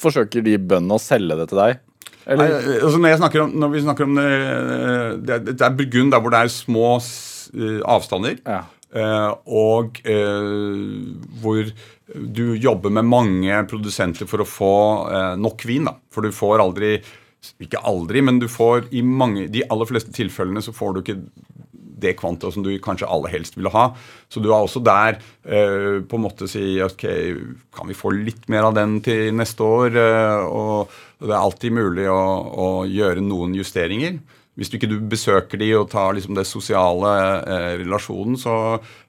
[0.00, 1.84] forsøker de bøndene å selge det til deg?
[2.38, 2.46] Nei,
[2.78, 4.26] altså når, jeg snakker om, når vi snakker om det,
[5.26, 8.36] det, er- det er Burgund der hvor det er små øh, avstander.
[8.46, 8.60] Ja.
[8.90, 10.52] Eh, og eh,
[11.42, 11.70] hvor
[12.10, 14.72] du jobber med mange produsenter for å få
[15.14, 15.86] eh, nok vin.
[15.90, 15.96] da.
[16.10, 16.96] For du får aldri
[17.64, 21.14] Ikke aldri, men du får i mange, de aller fleste tilfellene så får du ikke
[22.00, 23.90] det kvantet som du kanskje aller helst ville ha.
[24.30, 27.06] Så du er også der eh, på en måte si ok,
[27.74, 29.96] kan vi få litt mer av den til neste år?
[30.00, 34.14] Eh, og, det er alltid mulig å, å gjøre noen justeringer.
[34.56, 37.10] hvis du ikke du besøker de og tar liksom det sosiale
[37.44, 38.54] eh, relasjonen, så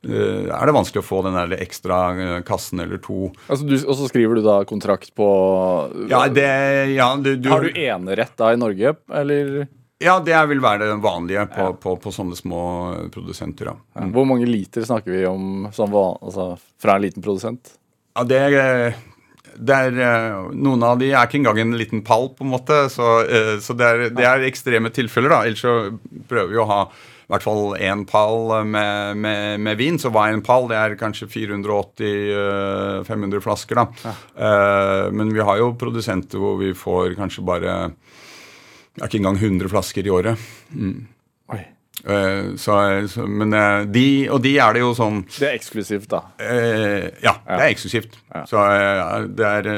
[0.03, 3.31] eh, er det vanskelig å få den der ekstra eh, kassen eller to.
[3.47, 5.27] Altså, du, og så skriver du da kontrakt på
[6.11, 6.51] Ja, det
[6.95, 9.67] ja, du, Har du enerett da i Norge, eller?
[10.01, 12.63] Ja, det vil være det vanlige på, på, på sånne små
[13.13, 13.69] produsenter.
[13.69, 13.75] Ja.
[14.01, 14.11] Mm.
[14.15, 17.75] Hvor mange liter snakker vi om som van, altså, fra en liten produsent?
[18.17, 18.97] Ja, det er,
[19.55, 22.83] det er eh, Noen av de er ikke engang en liten pall, på en måte.
[22.91, 25.35] Så, eh, så det, er, det, er, ekstreme tilfeller.
[25.35, 25.77] da, Ellers så
[26.29, 30.01] prøver vi å ha i hvert fall én pall med, med, med, vin.
[30.01, 30.67] Så hva er en pall?
[30.67, 33.79] Det er kanskje 480-500 eh, flasker.
[33.79, 33.85] da.
[34.03, 34.15] Ja.
[35.13, 37.75] Men vi har jo produsenter hvor vi får kanskje bare
[38.99, 40.49] ja, ikke engang 100 flasker i året.
[40.75, 41.05] Mm.
[41.55, 41.61] Oi.
[42.01, 42.77] Uh, så,
[43.11, 46.23] så, men uh, de, og de er det jo sånn Det er eksklusivt, da?
[46.39, 48.17] Uh, ja, det er eksklusivt.
[48.33, 48.41] Ja.
[48.49, 48.63] Så
[49.37, 49.69] det er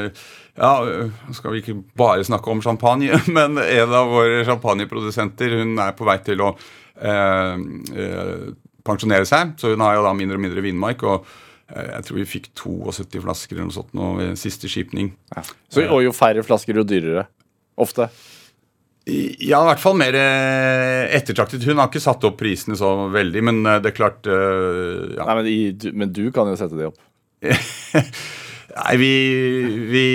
[0.54, 0.72] Ja,
[1.34, 6.06] skal vi ikke bare snakke om champagne, men en av våre champagneprodusenter hun er på
[6.08, 6.54] vei til å
[8.84, 11.02] pensjonere seg, så hun har jo da mindre og mindre vinmark.
[11.02, 11.26] og
[11.74, 15.10] jeg tror vi fikk 72 flasker eller noe sånt nå siste skipning.
[15.34, 15.42] Ja.
[15.42, 17.26] Så, og jo færre flasker, jo dyrere?
[17.80, 18.06] Ofte?
[19.04, 21.64] Ja, i hvert fall mer eh, ettertraktet.
[21.68, 25.26] Hun har ikke satt opp prisene så veldig, men eh, det er klart eh, ja.
[25.28, 27.02] Nei, men, i, du, men, du, kan jo sette de opp.
[28.74, 29.12] Nei, vi,
[29.86, 30.06] vi,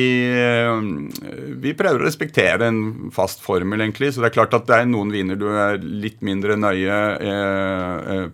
[1.63, 2.81] vi, prøver å respektere en
[3.15, 4.11] fast formel, egentlig.
[4.11, 6.97] Så det er klart at det er noen viner du er litt mindre nøye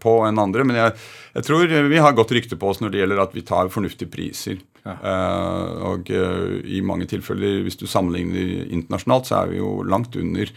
[0.01, 0.65] på enn andre.
[0.65, 0.95] Men jeg,
[1.38, 4.09] jeg tror vi har godt rykte på oss når det gjelder at vi tar fornuftige
[4.09, 4.57] priser.
[4.85, 10.49] Uh, og i mange tilfeller, hvis du sammenligner internasjonalt, så er vi jo langt under,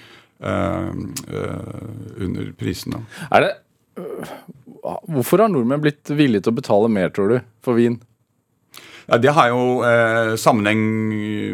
[2.24, 3.04] under prisene.
[3.28, 3.54] Er det,
[4.80, 8.00] hvorfor har nordmenn blitt villige til å betale mer, tror du, for vin?
[9.08, 10.80] Ja, Det har jo eh, sammenheng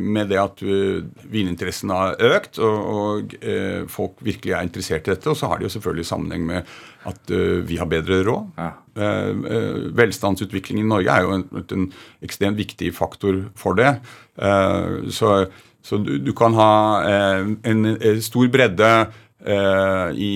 [0.02, 5.12] med det at uh, vininteressen har økt, og, og eh, folk virkelig er interessert i
[5.12, 5.30] dette.
[5.30, 6.72] Og så har det jo selvfølgelig sammenheng med
[7.06, 8.48] at uh, vi har bedre råd.
[8.58, 8.72] Ja.
[8.94, 9.30] Eh,
[9.94, 11.86] velstandsutviklingen i Norge er jo en, en,
[12.26, 13.96] ekstremt viktig faktor for det.
[15.14, 15.46] så,
[15.82, 16.70] så du, du, kan ha
[17.62, 18.88] en, en stor bredde
[19.44, 20.34] i,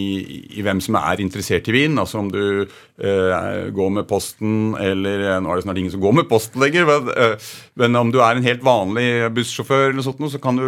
[0.58, 1.96] i, hvem som er interessert i vin.
[2.00, 6.02] Altså om du eh, går med Posten eller uh, Nå er det snart ingen som
[6.02, 7.38] går med Posten lenger, men,
[7.80, 10.66] men om du er en helt vanlig bussjåfør, eller sånt, så kan du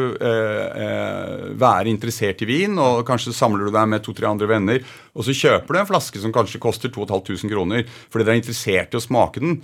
[1.60, 5.34] være interessert i vin, og kanskje samler du deg med to-tre andre venner, og så
[5.36, 9.02] kjøper du en flaske som kanskje koster 2500 kroner fordi dere er interessert i å
[9.04, 9.58] smake den.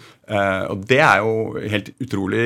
[0.72, 2.44] og Det er jo helt utrolig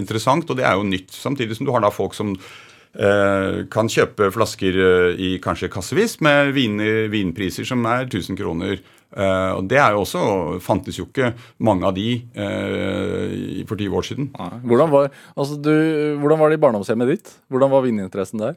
[0.00, 1.12] interessant, og det er jo nytt.
[1.14, 2.69] Samtidig som du har da folk som Eh,
[3.70, 6.80] kan kjøpe flasker eh, i kanskje kassevis med vin,
[7.12, 8.80] vinpriser som er 1000 kroner.
[9.10, 10.20] Uh, og Det er jo også,
[10.62, 12.20] fantes jo ikke mange av de
[13.66, 14.28] for 20 år siden.
[14.62, 15.72] Hvordan var, altså du,
[16.22, 17.32] hvordan var det i barndomshjemmet ditt?
[17.50, 18.54] Hvordan var vininteressen der?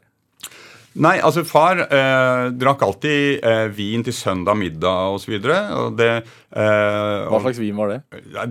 [0.94, 5.32] Nei, altså far eh, drakk alltid eh, vin til søndag middag osv.
[5.34, 6.20] Eh,
[6.54, 7.98] Hva slags vin var det?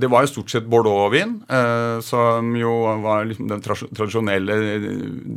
[0.02, 1.38] Det var jo stort sett Bordeaux-vin.
[1.48, 2.74] Eh, som jo
[3.06, 4.88] var liksom den tradisjonelle eh,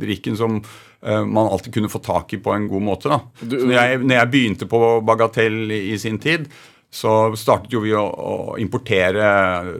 [0.03, 3.13] drikken som eh, man alltid kunne få tak i på en god måte.
[3.13, 3.21] da.
[3.39, 6.49] Du, når jeg, når jeg begynte på Bagatell i, i sin tid,
[6.97, 9.27] så startet jo vi å, å, importere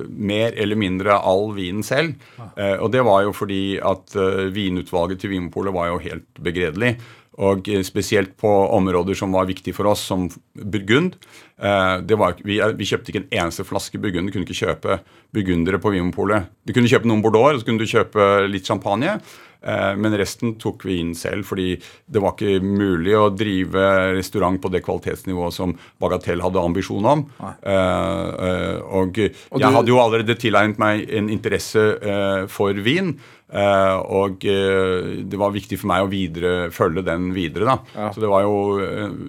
[0.08, 2.18] mer eller mindre all vinen selv.
[2.38, 6.98] Eh, og det var jo fordi at eh, vinutvalget til Vinmopolet var jo helt begredelig.
[7.38, 10.28] Og eh, spesielt på områder som var viktige for oss, som
[10.58, 11.18] Burgund.
[11.58, 14.30] Eh, var, vi, vi, kjøpte ikke en eneste flaske Burgund.
[14.30, 15.02] Du kunne ikke kjøpe
[15.34, 16.50] burgundere på Vinmopolet.
[16.66, 19.20] Du kunne kjøpe noen Bordeaux, og så kunne du kjøpe litt champagne.
[19.62, 23.86] Eh, men resten tok vi inn selv, fordi det var ikke mulig å drive
[24.18, 27.26] restaurant på det kvalitetsnivået som Bagatell hadde ambisjon om.
[27.38, 29.18] Uh, og,
[29.52, 31.84] og jeg hadde jo allerede tilegnet meg en interesse
[32.52, 33.16] for vin.
[33.48, 37.66] og det var viktig for meg å videre, følge den videre.
[37.66, 37.78] da.
[37.96, 38.10] Ja.
[38.14, 38.58] Så det var jo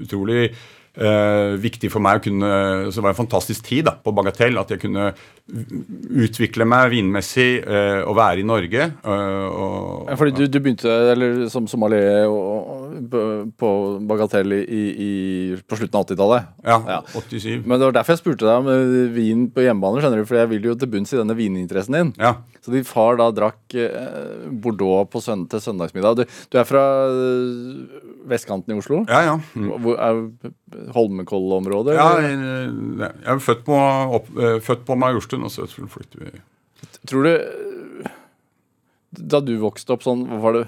[0.03, 0.51] utrolig
[0.99, 2.49] Uh, viktig for meg å kunne
[2.91, 4.59] Så det var en fantastisk tid da, på Bagatell.
[4.59, 5.13] At jeg kunne
[5.49, 8.89] utvikle meg vinmessig uh, og være i Norge.
[9.07, 12.27] Uh, og, fordi du, du, begynte eller, som sommelier
[13.59, 13.71] på
[14.09, 15.11] Bagatell i, i,
[15.69, 16.53] på slutten av 80-tallet.
[16.67, 17.65] Ja, ja, 87.
[17.65, 20.03] Men det var derfor jeg spurte deg om vin på hjemmebane.
[20.03, 22.13] skjønner du, For jeg vil jo til bunns i denne vininteressen din.
[22.21, 22.37] Ja.
[22.65, 23.77] Så din far da drakk
[24.63, 26.19] Bordeaux søn til søndagsmiddag.
[26.19, 26.85] Du, du, er fra
[28.29, 29.03] vestkanten i Oslo?
[29.09, 29.37] Ja, ja.
[29.55, 30.39] Mm.
[30.95, 31.97] Holmenkollområdet?
[31.99, 33.79] Ja, jeg, er født på,
[34.19, 36.33] opp, eh, født på Majorstuen, og så flyttet vi
[37.09, 37.33] Tror du
[39.33, 40.67] Da du vokste opp sånn, var det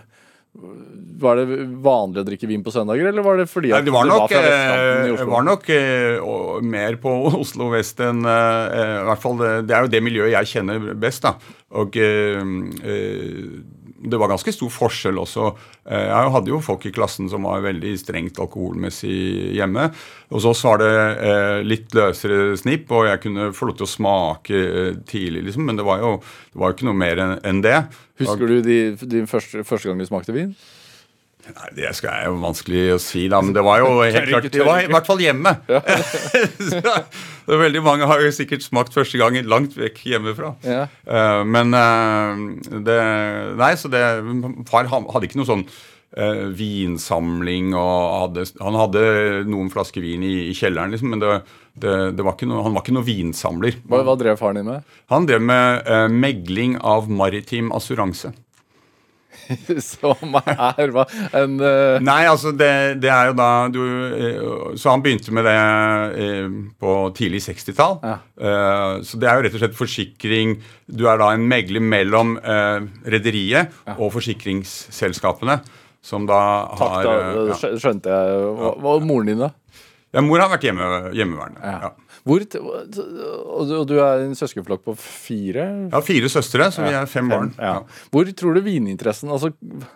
[1.21, 3.95] var det vanlig å drikke vin på søndager, eller var det fordi at Nei, det
[3.95, 5.11] var nok, det var eh?
[5.21, 9.77] Det var nok uh, mer på Oslo vest enn uh, i hvert fall det, det,
[9.77, 11.29] er jo det miljøet jeg kjenner best.
[11.29, 11.37] da.
[11.81, 12.43] Og uh,
[14.03, 15.51] det var ganske stor forskjell også.
[15.85, 19.91] Eh, jeg hadde jo folk i klassen som var veldig strengt alkoholmessig hjemme.
[20.33, 20.93] Hos oss var det
[21.29, 25.67] eh, litt løsere snipp, og jeg kunne få lov til å smake eh, tidlig, liksom.
[25.69, 27.79] Men det var jo det var jo ikke noe mer enn enn det.
[28.21, 30.55] Husker du de, de første, første gang du smakte vin?
[31.51, 34.49] Nei, Det skal jeg jo vanskelig å si, da, men det var jo helt klart
[34.53, 35.55] Det var i hvert fall hjemme.
[36.71, 36.81] Så
[37.51, 40.53] det er veldig mange har jo sikkert smakt første gangen langt vekk hjemmefra.
[40.63, 40.85] Ja.
[41.03, 42.37] Uh, men uh,
[42.87, 42.99] det
[43.59, 44.03] Nei, så det
[44.71, 49.03] Far hadde ikke noe sånn uh, vinsamling og hadde, Han hadde
[49.51, 51.41] noen flasker vin i, i kjelleren, liksom, men det,
[51.75, 53.81] det, det var ikke noe, han var ikke noen vinsamler.
[53.89, 54.95] Hva, hva drev faren din med?
[55.11, 58.31] Han drev med megling av maritim assuranse.
[59.93, 61.05] Som er hva?
[61.37, 61.99] En uh...
[62.03, 65.57] Nei, altså det, det er jo da du eh, Så han begynte med det
[66.25, 66.49] eh,
[66.81, 67.99] på tidlig 60-tall.
[68.05, 68.17] Ja.
[69.07, 70.57] Så det er jo rett og slett forsikring
[70.89, 75.61] Du er da en megler mellom eh, rederiet og forsikringsselskapene,
[76.03, 76.41] som da
[76.79, 77.49] har Takk, da.
[77.51, 77.75] ja.
[77.81, 78.45] Skjønte jeg.
[78.61, 79.51] Hva, hva moren din, da?
[80.15, 81.61] ja, mor har vært hjemme, hjemmeværende.
[81.63, 81.91] Ja.
[82.27, 85.65] Hvor, og du- er en søskenflokk på fire?
[85.93, 87.55] Ja, fire søstre, så vi er fem, barn.
[87.59, 87.79] Ja.
[88.13, 89.53] Hvor tror du vininteressen altså,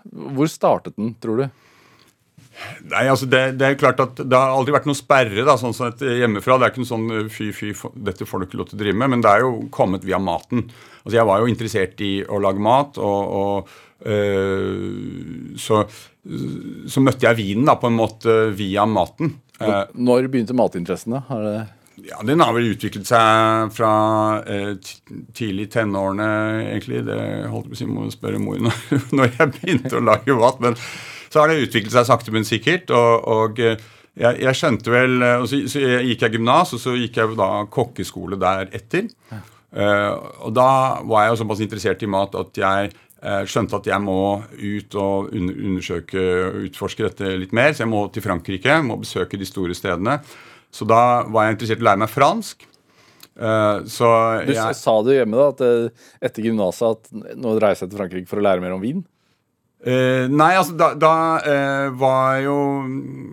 [0.09, 1.51] Hvor startet den, tror du?
[2.87, 5.75] Nei, altså det, det er klart at det har aldri vært noen sperre da, sånn
[5.75, 6.55] sett hjemmefra.
[6.61, 7.73] Det er ikke noe sånn eh, fy, fy,
[8.07, 9.11] dette får du ikke lov til å drive med.
[9.11, 10.69] Men det er jo kommet via maten.
[11.03, 15.83] Altså Jeg var jo interessert i å lage mat, og, og øh, så,
[16.95, 19.35] så møtte jeg vinen da på en måte via maten.
[19.61, 21.25] Eh, Når begynte matinteressen, da?
[21.29, 21.57] Har det
[22.03, 23.95] ja, Den har vel utviklet seg fra
[24.51, 24.75] eh,
[25.37, 26.29] tidlig tenårene,
[26.73, 27.05] egentlig.
[27.07, 27.19] Det
[27.53, 28.81] holdt jeg på å si, må spørre mor når,
[29.19, 30.63] når jeg begynte å lage mat.
[30.65, 30.79] Men
[31.31, 32.91] så har det utviklet seg sakte, men sikkert.
[32.95, 33.79] Og, og eh,
[34.15, 37.39] jeg, jeg skjønte vel eh, så, så jeg gikk jeg gymnas, og så gikk jeg
[37.41, 39.11] da kokkeskole deretter.
[39.75, 40.15] Uh,
[40.47, 43.99] og da var jeg jo såpass interessert i mat at jeg uh, skjønte at jeg
[44.05, 47.73] må ut og undersøke og utforske dette litt mer.
[47.75, 50.21] Så jeg må til Frankrike, må besøke de store stedene.
[50.75, 52.65] Så da var jeg interessert i å lære meg fransk.
[53.35, 54.11] Eh, så
[54.45, 58.01] jeg, du, sa du hjemme da at eh, etter gymnaset at nå reiser jeg til
[58.01, 59.03] Frankrike for å lære mer om vin?
[59.85, 62.55] Eh, nei, altså da, da eh, var jo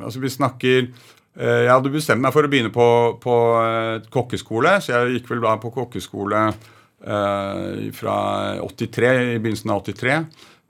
[0.04, 2.88] Altså vi snakker eh, Jeg hadde bestemt meg for å begynne på,
[3.24, 6.46] på eh, kokkeskole, så jeg gikk vel da på kokkeskole
[7.02, 8.16] fra
[8.62, 10.18] 83, i begynnelsen av 83.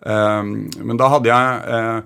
[0.07, 2.05] Eh, men da hadde jeg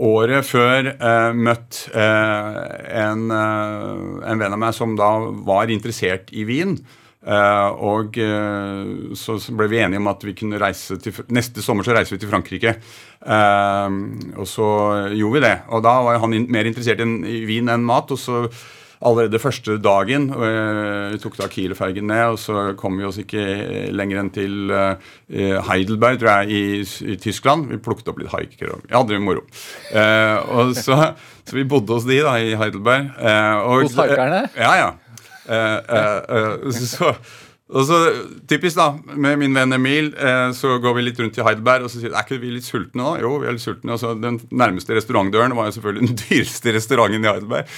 [0.00, 2.56] året før eh, møtt eh,
[3.02, 5.10] en, eh, en venn av meg som da
[5.46, 6.78] var interessert i vin.
[7.20, 11.84] Eh, og eh, så, ble vi enige om at vi kunne reise til Neste sommer
[11.84, 12.76] så reiser vi til Frankrike.
[13.20, 14.68] Og så
[15.12, 15.56] gjorde vi det.
[15.68, 18.14] Og da var han mer interessert in, i vin enn mat.
[18.14, 18.46] Og så
[19.00, 23.44] allerede første dagen eh, Vi tok da Kiel-fergen ned, og så kom vi oss ikke
[23.96, 27.68] lenger enn til eh, Heidelberg, tror jeg, i, i Tyskland.
[27.70, 29.44] Vi plukket opp litt haiker og vi hadde det moro.
[29.92, 30.98] Eh, og så,
[31.48, 33.12] så vi bodde hos de da i Heidelberg.
[33.16, 34.42] eh, og, Hos haikerne?
[34.58, 34.90] Ja, ja.
[35.50, 37.14] Eh, eh, eh, så,
[37.70, 37.96] og så
[38.50, 41.90] typisk da, Med min venn Emil eh, så går vi litt rundt i Heidelberg og
[41.90, 43.16] så sier er ikke vi litt sultne da?
[43.24, 43.96] Jo, vi er litt sultne.
[43.96, 47.74] Og så Den nærmeste restaurantdøren var jo selvfølgelig den dyreste restauranten i Heidelberg.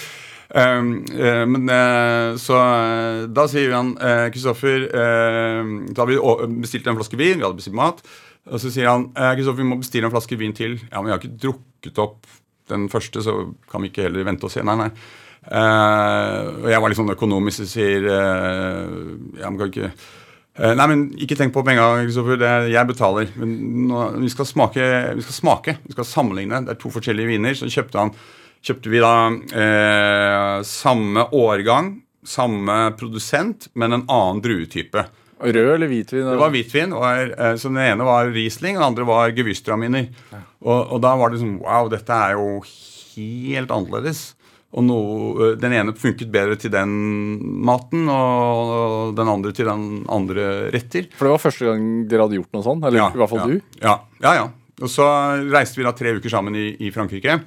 [0.53, 6.19] Um, eh, men eh, så eh, da sier han eh, Kristoffer Da har vi
[6.61, 8.03] bestilt en flaske vin, vi hadde bestilt mat.
[8.51, 10.77] Og så sier han Kristoffer, vi må bestille en flaske vin til.
[10.91, 12.27] Ja, men vi har ikke drukket opp
[12.69, 13.37] den første, så
[13.71, 14.65] kan vi ikke heller vente og se.
[14.67, 14.91] Nei, nei.
[15.43, 19.89] Og jeg var litt sånn økonomisk og sier Ja, men kan ikke
[20.79, 22.43] nei, men Ikke tenk på penga, Kristoffer.
[22.43, 23.33] Er, jeg betaler.
[23.41, 23.57] Men
[23.89, 25.79] nå, vi, skal smake, vi skal smake.
[25.87, 26.65] Vi skal sammenligne.
[26.67, 27.57] Det er to forskjellige viner.
[27.59, 28.15] Så kjøpte, han,
[28.63, 29.15] kjøpte vi da
[29.63, 35.05] eh, samme årgang, samme produsent, men en annen druetype.
[35.43, 36.29] Rød eller hvitvin?
[36.31, 36.93] Det var hvitvin.
[36.95, 40.07] Og, eh, så Den ene var Riesling, den andre var Gewürztraminer.
[40.63, 42.63] Og, og da var det sånn Wow, dette er jo
[43.17, 44.23] helt annerledes.
[44.73, 46.95] Og noe, eh, Den ene funket bedre til den
[47.67, 51.11] maten, og den andre til den andre retter.
[51.19, 52.87] For det var første gang dere hadde gjort noe sånt?
[52.87, 53.79] Eller i hvert fall ja, du?
[53.83, 54.49] Ja, ja, ja.
[54.83, 55.05] Og så
[55.53, 57.41] reiste vi da tre uker sammen i, i Frankrike.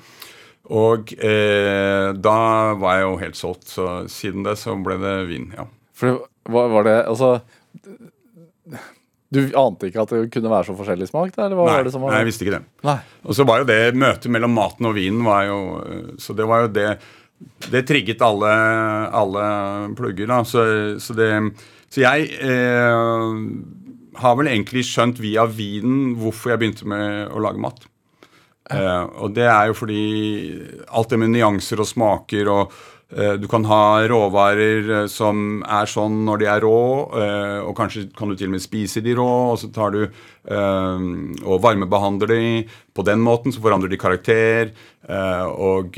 [0.74, 2.38] Og eh, da
[2.82, 3.68] var jeg jo helt solgt.
[3.70, 5.52] Så siden det så ble det vin.
[5.56, 5.68] ja.
[5.96, 7.30] For hva var, det Altså
[9.32, 11.32] Du ante ikke at det kunne være så forskjellig smak?
[11.36, 12.66] Da, eller hva Nei, var det som var nei, jeg visste ikke det.
[12.88, 12.98] Nei.
[13.24, 15.60] Og så var jo det møtet mellom maten og vinen var jo
[16.22, 16.90] Så det var jo det
[17.72, 18.52] Det trigget alle,
[19.16, 19.48] alle
[19.98, 20.44] plugger, da.
[20.48, 20.66] Så,
[21.04, 21.32] så, det,
[21.92, 23.42] så jeg eh,
[24.22, 27.84] har vel egentlig skjønt via vinen hvorfor jeg begynte med å lage mat.
[28.74, 30.04] Eh, og det er jo fordi
[30.90, 32.72] alt det med nyanser og smaker og
[33.14, 36.80] eh, Du kan ha råvarer eh, som er sånn når de er rå,
[37.22, 40.02] eh, og kanskje kan du til og med spise de rå, og så tar du
[40.46, 42.50] og varmebehandler de.
[42.94, 44.70] På den måten så forandrer de karakter,
[45.58, 45.98] og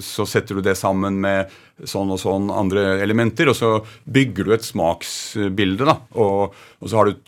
[0.00, 1.52] så setter du det sammen med
[1.84, 3.74] sånn og sånn andre elementer, og så
[4.08, 5.98] bygger du et smaksbilde, da.
[6.16, 7.20] Og, og så har du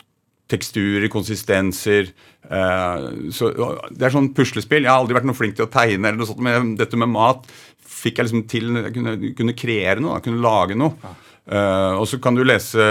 [0.51, 2.11] teksturer, konsistenser.
[2.49, 3.51] Eh, så
[3.91, 4.85] Det er sånn puslespill.
[4.85, 7.11] Jeg har aldri vært noe flink til å tegne, eller noe sånt, men dette med
[7.11, 7.47] mat
[7.87, 11.15] fikk jeg liksom til Jeg kunne, kunne kreere noe, jeg kunne lage noe.
[11.47, 12.83] Eh, og så kan du lese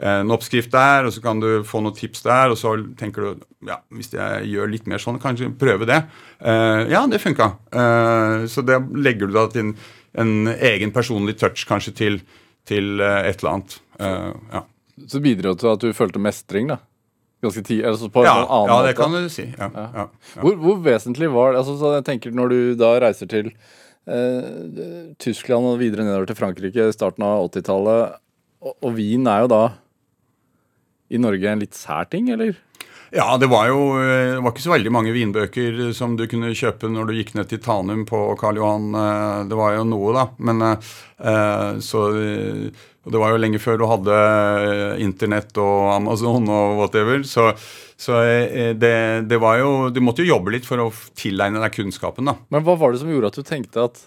[0.00, 3.46] en oppskrift der, og så kan du få noen tips der, og så tenker du
[3.68, 6.00] ja, hvis jeg gjør litt mer sånn, kanskje prøve det.
[6.40, 7.52] Eh, ja, det funka.
[7.72, 9.74] Eh, så det legger du da til en,
[10.24, 12.20] en egen personlig touch kanskje til,
[12.68, 13.80] til eh, et eller annet.
[14.00, 14.64] Eh, ja.
[15.08, 16.80] Så bidro det til at du følte mestring, da?
[17.40, 18.96] Ganske tid, altså på Ja, en annen ja, det måte.
[19.00, 19.46] kan du si.
[19.56, 20.06] Ja, ja.
[20.42, 23.48] Hvor, hvor vesentlig var det altså, så jeg tenker Når du da reiser til
[24.06, 28.18] eh, Tyskland og videre nedover til Frankrike i starten av 80-tallet,
[28.60, 29.62] og, og vin er jo da
[31.10, 32.52] i Norge en litt sær ting, eller?
[33.10, 36.52] Ja, det var jo eh, det var ikke så veldig mange vinbøker som du kunne
[36.54, 38.92] kjøpe når du gikk ned til Tanum på Karl Johan.
[38.94, 40.28] eh, Det var jo noe, da.
[40.38, 40.92] Men eh,
[41.24, 46.48] eh, så eh, og Det var jo lenge før du hadde eh, internett og Amazon
[46.52, 47.22] og whatever.
[47.24, 47.46] Så,
[47.96, 48.94] så eh, det,
[49.30, 52.36] det var jo Du måtte jo jobbe litt for å tilegne deg kunnskapen, da.
[52.52, 54.02] Men hva var det som gjorde at du tenkte at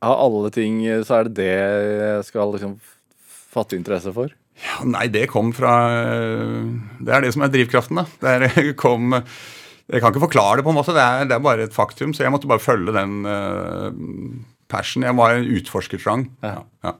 [0.00, 2.78] av alle ting så er det det jeg skal liksom
[3.52, 4.32] fatte interesse for?
[4.60, 6.64] Ja, nei, det kom fra eh,
[7.00, 8.06] Det er det som er drivkraften, da.
[8.40, 10.96] Det kom Jeg kan ikke forklare det, på en måte.
[10.96, 12.14] Det er, det er bare et faktum.
[12.14, 13.88] Så jeg måtte bare følge den uh,
[14.70, 15.02] passion.
[15.02, 16.28] Jeg var en utforskertrang.
[16.46, 16.60] Ja.
[16.86, 16.92] Ja.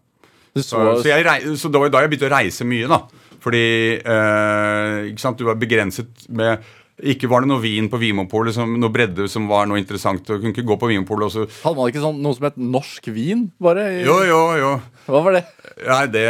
[0.57, 2.99] Så, så, jeg, så det var jo da jeg begynte å reise mye, da.
[3.41, 3.65] Fordi
[4.03, 6.61] eh, ikke sant, du var begrenset med
[7.01, 10.21] Ikke var det noe vin på Vinmonopolet, som- noe bredde som var noe interessant.
[10.27, 12.59] Du kunne ikke gå på Vinmonopolet og så Hadde man ikke sånn, noe som het
[12.61, 13.47] norsk vin?
[13.63, 13.87] bare?
[14.03, 14.73] i- Jo, jo, jo.
[15.07, 15.45] Hva var det?
[15.87, 16.27] Nei, det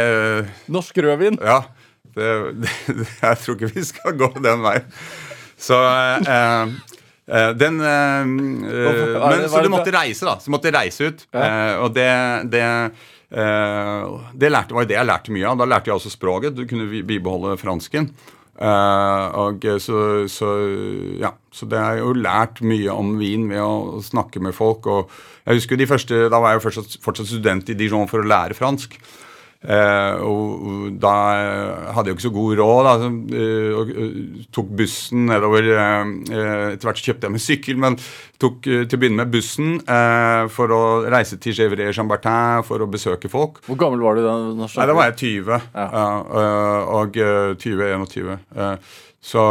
[0.71, 1.35] Norsk rødvin?
[1.43, 1.57] Ja.
[2.15, 2.29] Det,
[2.61, 2.71] det,
[3.21, 4.87] jeg tror ikke vi skal gå den veien.
[5.59, 6.71] Så eh,
[7.27, 10.37] eh, den eh, eh, Men så du måtte reise, da.
[10.39, 11.25] Så du måtte reise ut.
[11.35, 11.43] Ja.
[11.43, 12.07] Eh, og det,
[12.51, 15.59] det eh, det lærte, var det jeg lærte mye av.
[15.61, 16.55] Da lærte jeg også språket.
[16.57, 18.09] Du kunne bibeholde fransken.
[18.61, 20.49] Eh, og så, så
[21.17, 24.85] ja, så det jeg jo lært mye om vin ved å snakke med folk.
[24.91, 25.09] Og
[25.47, 28.27] jeg husker de første, Da var jeg jo fortsatt, fortsatt student i Dijon for å
[28.27, 28.99] lære fransk.
[29.61, 32.87] Eh, og da eh, hadde jeg jo ikke så god råd.
[32.87, 35.69] Da, så, eh, og tok bussen nedover.
[35.69, 37.99] Etter hvert kjøpte jeg meg sykkel, men
[38.41, 40.81] tok til å begynne med bussen eh, for å
[41.13, 43.61] reise til Gevrier Chambertin for å besøke folk.
[43.69, 44.35] Hvor gammel var du da?
[44.65, 45.71] Nei, da var jeg 20.
[45.77, 46.05] Ja.
[46.97, 48.37] og øh, 20-21.
[48.57, 49.41] øh, Så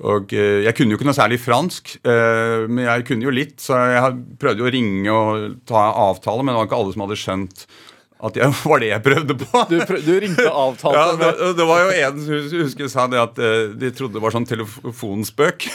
[0.00, 4.14] Og jeg kunne jo ikke noe særlig fransk, men jeg kunne jo litt, så jeg
[4.40, 7.64] prøvde jo å ringe og ta avtale, men det var ikke alle som hadde skjønt
[8.20, 9.62] at jeg var det jeg prøvde på.
[9.70, 10.98] Du, prøv, du ringte avtalen?
[10.98, 13.92] avtalte Ja, det, med det var jo en som husker sa det at eh, de
[13.96, 15.66] trodde det var sånn telefonspøk.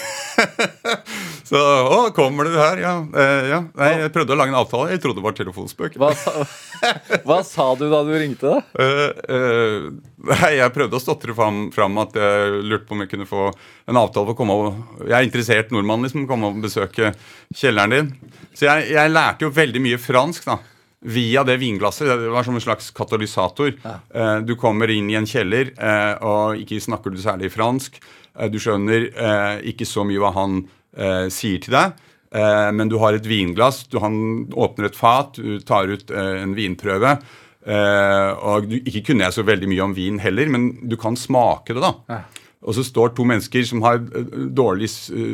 [1.49, 2.81] så å, kommer du her?
[2.83, 2.95] Ja.
[3.09, 3.61] eh, ja.
[3.79, 4.91] Nei, jeg prøvde å lage en avtale.
[4.93, 5.97] Jeg trodde det var telefonspøk.
[6.01, 6.45] hva, sa,
[7.27, 8.61] hva sa du da du ringte, da?
[8.77, 9.89] Uh, uh,
[10.29, 13.49] nei, jeg prøvde å stotre fram, fram at jeg lurte på om jeg kunne få
[13.89, 16.29] en avtale for å komme og Jeg er interessert nordmann, liksom.
[16.29, 17.15] Komme og besøke
[17.55, 18.15] kjelleren din.
[18.53, 20.74] Så jeg, jeg lærte jo veldig mye fransk, da.
[21.05, 22.07] Via det vinglasset.
[22.09, 23.75] Det var som en slags katalysator.
[23.83, 24.39] Ja.
[24.41, 27.99] du kommer inn i en kjeller, eh, og ikke snakker du særlig fransk.
[28.39, 30.59] Eh, du skjønner eh, ikke så mye hva han
[30.97, 31.95] eh, sier til deg.
[32.35, 34.17] Eh, men du har et vinglass, du, han
[34.51, 37.17] åpner et fat, du tar ut eh, en vinprøve.
[37.65, 41.17] Eh, og du, Ikke kunne jeg så veldig mye om vin heller, men du kan
[41.17, 42.23] smake det, da.
[42.65, 44.89] Og så står to mennesker som har eh, dårlig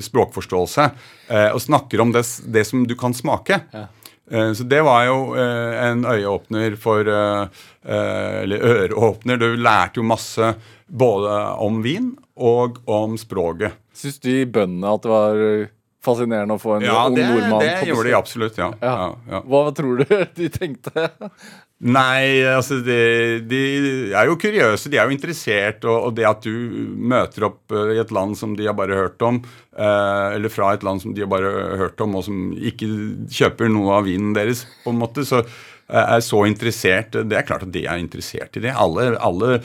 [0.05, 0.91] språkforståelse,
[1.31, 3.63] eh, og snakker om det, det som du kan smake.
[3.73, 3.89] Eh,
[4.31, 7.41] Så det var jo eh, en øyeåpner for eh,
[7.83, 9.37] eh, Eller øreåpner.
[9.41, 10.53] Du lærte jo masse
[10.87, 13.75] både om vin og om språket.
[13.91, 15.43] Syns de bøndene at det var
[16.01, 18.71] fascinerende å få en Ja, ung det, nordmann det gjorde de absolutt, ja.
[18.81, 18.93] Ja.
[19.01, 19.41] ja, ja.
[19.45, 20.05] Hva tror du
[20.39, 21.09] de tenkte?
[21.81, 22.95] Nei, altså de,
[23.49, 23.59] de
[24.13, 25.81] er jo kuriøse, de er jo interessert.
[25.89, 26.51] Og, og det at du
[27.09, 29.39] møter opp eh, i et land som de har bare hørt om,
[29.73, 31.49] eh, eller fra et land som de har bare
[31.81, 32.89] hørt om, og som ikke
[33.33, 37.47] kjøper noe av vinen deres, på en måte, så eh, er så interessert Det er
[37.49, 38.75] klart at de er interessert i det.
[38.77, 39.57] Alle, alle,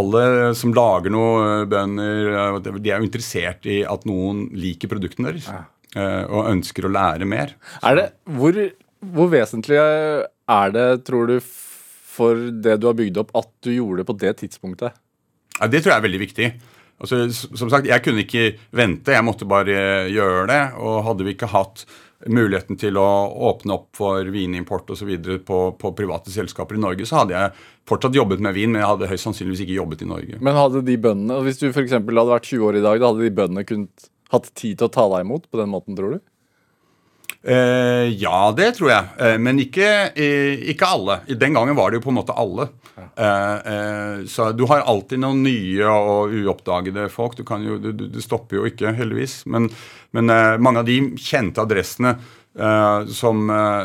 [0.00, 0.24] alle
[0.56, 5.52] som lager noe, eh, bønder, de er jo interessert i at noen liker produktene deres.
[5.52, 5.68] eh,
[5.98, 7.56] Og ønsker å lære mer.
[7.82, 8.04] Er det,
[8.38, 8.54] hvor,
[9.14, 14.02] hvor vesentlig er det, tror du, for det du har bygd opp, at du gjorde
[14.02, 15.00] det på det tidspunktet?
[15.58, 16.52] Ja, det tror jeg er veldig viktig.
[17.00, 20.62] Altså, som sagt, Jeg kunne ikke vente, jeg måtte bare gjøre det.
[20.78, 21.86] Og hadde vi ikke hatt
[22.28, 23.08] muligheten til å
[23.48, 25.08] åpne opp for vinimport osv.
[25.46, 27.54] På, på private selskaper i Norge, så hadde jeg
[27.88, 30.40] fortsatt jobbet med vin, men jeg hadde høyst sannsynligvis ikke jobbet i Norge.
[30.44, 33.24] Men hadde de bøndene, hvis du for hadde vært 20 år i dag, da hadde
[33.24, 36.20] de bøndene kunnet hatt tid til å ta deg imot på den måten, tror du?
[37.42, 39.04] Eh, ja, det tror jeg.
[39.18, 41.20] Eh, men ikke, eh, ikke, alle.
[41.40, 42.68] Den gangen var det jo på en måte alle.
[43.16, 47.38] Eh, eh, så du har alltid noen nye og uoppdagede folk.
[47.38, 49.42] Du, jo, du, du stopper jo ikke, heldigvis.
[49.46, 49.70] Men,
[50.16, 52.18] men eh, mange av de kjente adressene
[52.50, 53.44] som,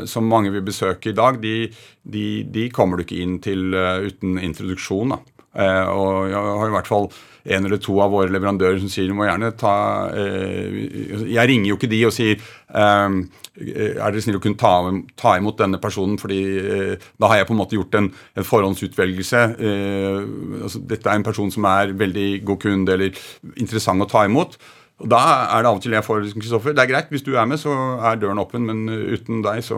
[0.09, 1.67] som, mange vil besøke i dag, de,
[2.01, 5.13] de, de kommer du ikke inn til uten introduksjon.
[5.13, 7.05] og jeg har i hvert fall
[7.45, 9.75] en eller to av våre leverandører som sier du må gjerne ta
[10.17, 13.19] eh, Jeg ringer jo ikke de og sier eh,
[13.55, 14.73] er dere snill å kunne ta,
[15.15, 18.47] ta, imot denne personen, fordi eh, da har jeg på en måte gjort en, en
[18.47, 19.43] forhåndsutvelgelse.
[19.55, 20.17] Eh,
[20.65, 23.21] altså, dette er en person som er veldig god kunde eller
[23.55, 24.57] interessant å ta imot.
[25.03, 25.19] Og Da
[25.51, 27.59] er det av og til jeg får Kristoffer, det er greit, hvis du er med,
[27.59, 29.75] så er døren åpen, men uten deg så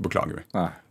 [0.00, 0.44] beklager vi.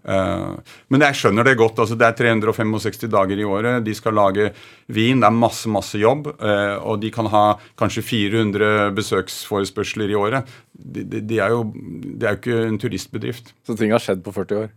[0.04, 0.60] Uh,
[0.92, 1.80] men jeg skjønner det godt.
[1.80, 3.86] altså Det er 365 dager i året.
[3.86, 4.50] De skal lage
[4.92, 5.24] vin.
[5.24, 6.28] Det er masse masse jobb.
[6.44, 7.44] Uh, og de kan ha
[7.80, 10.54] kanskje 400 besøksforespørsler i året.
[10.76, 13.56] De, de, de er jo, det er jo ikke en turistbedrift.
[13.66, 14.74] Så ting har skjedd på 40 år?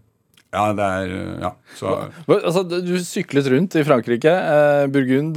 [0.55, 1.51] Ja, det er Ja.
[1.77, 1.93] Så.
[2.31, 4.31] Altså, du syklet rundt i Frankrike.
[4.31, 5.37] Eh, Burgund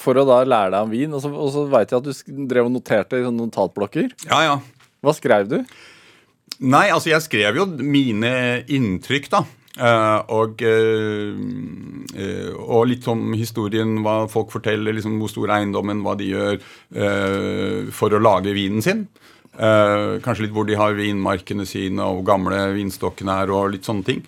[0.00, 1.12] for å da lære deg om vin.
[1.14, 4.10] Og så, og så veit jeg at du drev og noterte i sånne notatblokker.
[4.28, 4.56] Ja, ja.
[5.04, 5.60] Hva skrev du?
[6.64, 8.32] Nei, altså jeg skrev jo mine
[8.72, 9.44] inntrykk, da.
[9.76, 11.36] Uh, og, uh,
[12.16, 16.60] uh, og, litt om historien, hva folk forteller, liksom hvor stor eiendommen, hva de gjør
[17.92, 19.06] for å lage vinen sin.
[19.56, 24.04] kanskje litt hvor de har vinmarkene sine, og hvor gamle vinstokkene er, og litt sånne
[24.04, 24.24] ting.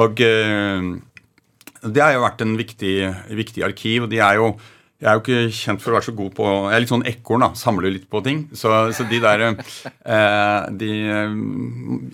[0.00, 2.94] Og det har jo vært en viktig,
[3.40, 4.04] viktig arkiv.
[4.04, 4.52] og de er jo
[5.00, 7.06] jeg er jo ikke kjent for å være så god på Jeg er litt sånn
[7.08, 7.48] ekorn, da.
[7.56, 8.42] Samler litt på ting.
[8.52, 10.90] Så, så de der eh, de,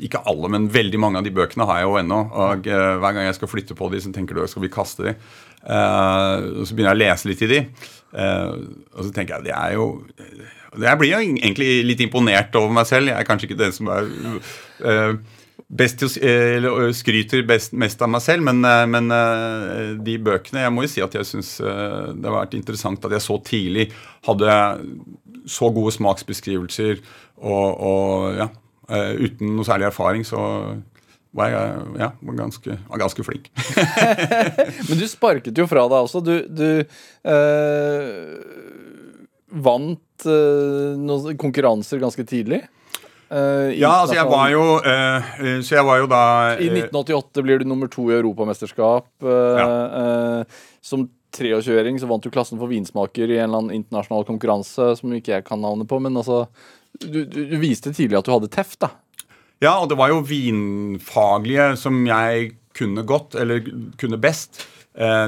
[0.06, 2.20] Ikke alle, men veldig mange av de bøkene har jeg jo ennå.
[2.46, 5.08] Og eh, hver gang jeg skal flytte på de, så tenker du skal vi kaste
[5.08, 5.16] de.
[5.66, 7.60] Eh, og så begynner jeg å lese litt i de.
[8.22, 8.54] Eh,
[8.94, 9.88] og så tenker jeg det er jo
[10.78, 13.10] Jeg blir jo egentlig litt imponert over meg selv.
[13.10, 14.06] Jeg er kanskje ikke den som er
[14.86, 15.18] eh,
[15.66, 20.62] best til, eller skryter best, mest av meg selv, men, eh, men, eh, de bøkene
[20.62, 23.38] Jeg må jo si at jeg syns eh, det har vært interessant at jeg så
[23.42, 23.88] tidlig
[24.28, 24.50] hadde
[25.46, 27.00] så gode smaksbeskrivelser
[27.36, 28.48] og, og ja,
[28.88, 30.38] uten noe særlig erfaring, så
[31.36, 33.50] var jeg ja, var ganske, var ganske flink.
[34.88, 36.22] men du sparket jo fra deg også.
[36.24, 36.82] Du, du
[37.30, 38.06] øh,
[39.66, 42.64] vant øh, noen konkurranser ganske tidlig.
[43.26, 46.20] Uh, ja, altså jeg var jo uh, Så jeg var jo da
[46.54, 49.08] uh, I 1988 blir du nummer to i Europamesterskap.
[49.26, 50.44] Ja.
[50.84, 55.16] som 23-åring så vant du klassen for vinsmaker i en eller annen internasjonal konkurranse som
[55.16, 56.44] ikke jeg kan navnet på, men altså
[57.02, 58.92] du, du, du, viste tidlig at du hadde teft, da.
[59.60, 63.66] Ja, og det var jo vinfaglige som jeg kunne godt, eller
[64.00, 64.62] kunne best.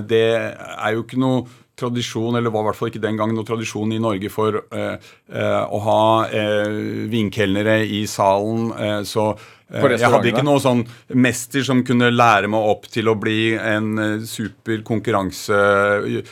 [0.08, 1.44] det er jo ikke noe
[1.78, 4.96] tradisjon, eller var i hvert fall ikke den gang noe tradisjon i Norge for eh,
[5.34, 8.72] uh, å ha eh, vinkelnere i salen.
[9.06, 9.30] så
[9.68, 10.82] jeg hadde ikke noen sånn
[11.20, 15.58] mester som kunne lære meg opp til å bli en super konkurranse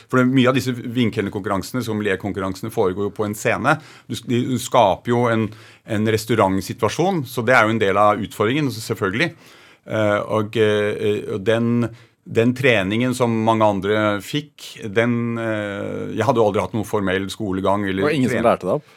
[0.09, 3.75] For mye av disse vinkelnerkonkurransene, som konkurransene foregår jo på en scene.
[4.09, 5.45] Du, du skaper jo en,
[5.85, 9.29] en, restaurantsituasjon, så det er jo en del av utfordringen, selvfølgelig.
[10.33, 10.57] og
[11.45, 11.69] den
[12.27, 17.29] den treningen som mange andre fikk, den eh, Jeg hadde jo aldri hatt noen formell
[17.31, 17.85] skolegang.
[17.87, 18.43] Eller det var ingen trening.
[18.43, 18.95] som lærte deg opp?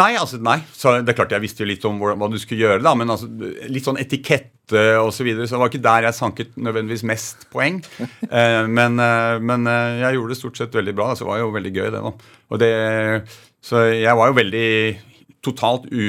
[0.00, 0.56] Nei, altså, nei.
[0.76, 3.10] Så det er klart jeg visste jo litt om hva, du skulle gjøre, da, men
[3.10, 3.26] altså,
[3.70, 7.46] litt sånn etikette og så videre, så det var ikke der jeg sanket nødvendigvis mest
[7.54, 7.80] poeng.
[8.26, 11.12] eh, men, eh, men jeg gjorde det stort sett veldig bra.
[11.14, 12.02] Så det var jo veldig gøy, det.
[12.02, 12.36] da.
[12.50, 12.74] Og det,
[13.62, 14.68] så jeg var jo veldig
[15.46, 16.06] totalt u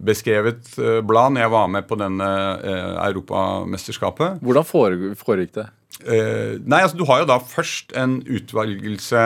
[0.00, 2.28] beskrevet eh, blad når jeg var med på denne
[2.58, 4.40] eh, europamesterskapet.
[4.44, 5.70] Hvordan foregikk det?
[6.04, 9.20] nei, altså Du har jo da først en utvalgelse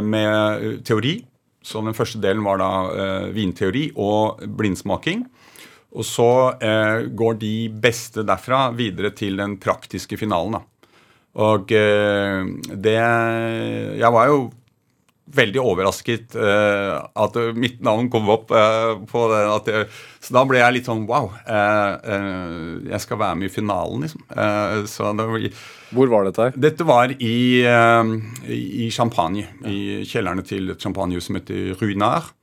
[0.00, 1.12] med teori.
[1.62, 2.70] Så den første delen var da
[3.36, 5.26] vinteori og blindsmaking.
[5.92, 7.52] Og så går de
[7.84, 10.56] beste derfra videre til den praktiske finalen.
[10.56, 10.96] da.
[11.44, 14.40] Og det Jeg var jo
[15.34, 19.40] veldig overrasket uh, at mitt navn kom opp uh, på det.
[19.70, 19.88] Jeg,
[20.24, 21.30] så da ble jeg litt sånn wow.
[21.46, 24.26] Uh, jeg skal være med i finalen, liksom.
[24.30, 25.52] Det,
[25.94, 26.48] Hvor var dette?
[26.50, 26.60] her?
[26.68, 27.38] Dette var i,
[28.50, 29.46] i Champagne.
[29.60, 29.70] Ja.
[29.70, 32.34] I kjellerne til et champagnehus som heter Ruinard.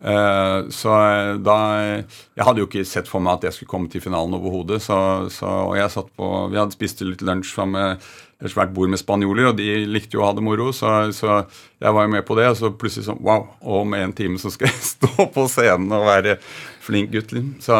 [0.00, 1.56] Eh, så eh, da
[2.00, 4.80] Jeg hadde jo ikke sett for meg at jeg skulle komme til finalen overhodet.
[4.88, 8.96] Og jeg satt på Vi hadde spist litt lunsj sammen med et svært bord med
[8.96, 11.42] spanjoler, og de likte jo å ha det moro, så, så
[11.76, 12.46] jeg var jo med på det.
[12.48, 15.92] Og så plutselig sånn Wow, og om en time så skal jeg stå på scenen
[15.92, 16.38] og være
[16.80, 17.34] flink gutt.
[17.36, 17.58] liksom.
[17.60, 17.76] Så,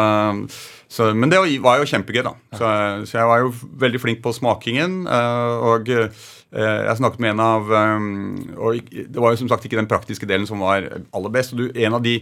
[0.91, 2.35] så, men det var jo kjempegøy, da.
[2.53, 2.69] Så,
[3.17, 5.01] jeg var jo veldig flink på smakingen.
[5.09, 8.07] og Eh, jeg snakket med en av eh,
[8.59, 10.83] Og det var jo som sagt ikke den praktiske delen som var
[11.15, 11.53] aller best.
[11.53, 12.17] og du, En av de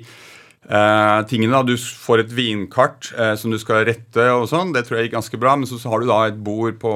[0.69, 4.85] uh, tingene da, Du får et vinkart uh, som du skal rette, og sånn, det
[4.85, 5.55] tror jeg gikk ganske bra.
[5.57, 6.93] Men så, så har du da et bord på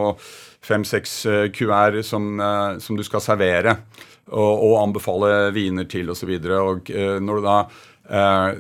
[0.64, 2.38] fem-seks uh, QR som,
[2.80, 3.80] som, du skal servere
[4.30, 6.38] og, og anbefale viner til osv.
[6.38, 7.58] Og, så og når du da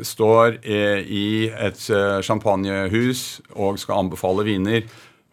[0.08, 1.82] står i et
[2.24, 4.86] champagnehus og skal anbefale viner,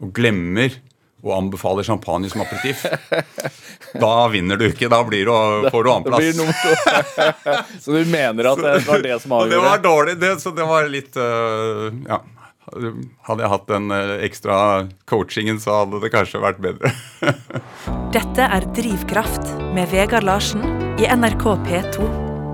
[0.03, 0.75] og glemmer
[1.21, 2.85] og anbefaler champagne som aperitiff,
[4.05, 4.89] da vinner du ikke.
[4.93, 6.41] Da blir du, får du annenplass.
[7.85, 9.57] så du mener at det var det som avgjorde?
[9.61, 12.23] Det var dårlig, det, så det var litt uh, Ja.
[13.27, 14.57] Hadde jeg hatt den uh, ekstra
[15.11, 16.93] coachingen, så hadde det kanskje vært bedre.
[18.15, 20.63] Dette er Drivkraft med Vegard Larsen
[21.01, 22.07] i NRK P2.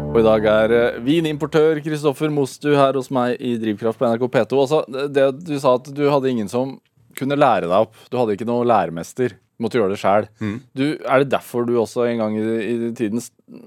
[0.06, 4.26] Og I dag er uh, vinimportør Kristoffer Mostu her hos meg i Drivkraft på NRK
[4.38, 4.62] P2.
[4.64, 6.78] Også, det, du sa at du hadde ingen som
[7.18, 7.98] kunne lære deg opp.
[8.10, 9.36] Du hadde ikke noen læremester.
[9.56, 10.26] Du måtte gjøre det sjæl.
[10.40, 10.56] Mm.
[10.76, 13.22] Er det derfor du også en gang i, i tiden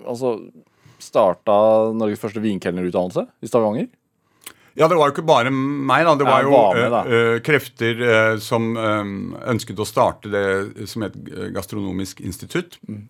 [0.06, 0.36] altså,
[1.02, 1.56] starta
[1.98, 3.90] Norges første vinkelnerutdannelse i Stavanger?
[4.78, 6.06] Ja, det var jo ikke bare meg.
[6.06, 6.16] da.
[6.16, 7.04] Det var jo med, da.
[7.10, 9.16] Uh, krefter uh, som um,
[9.50, 11.18] ønsket å starte det som et
[11.56, 12.78] gastronomisk institutt.
[12.88, 13.08] Mm.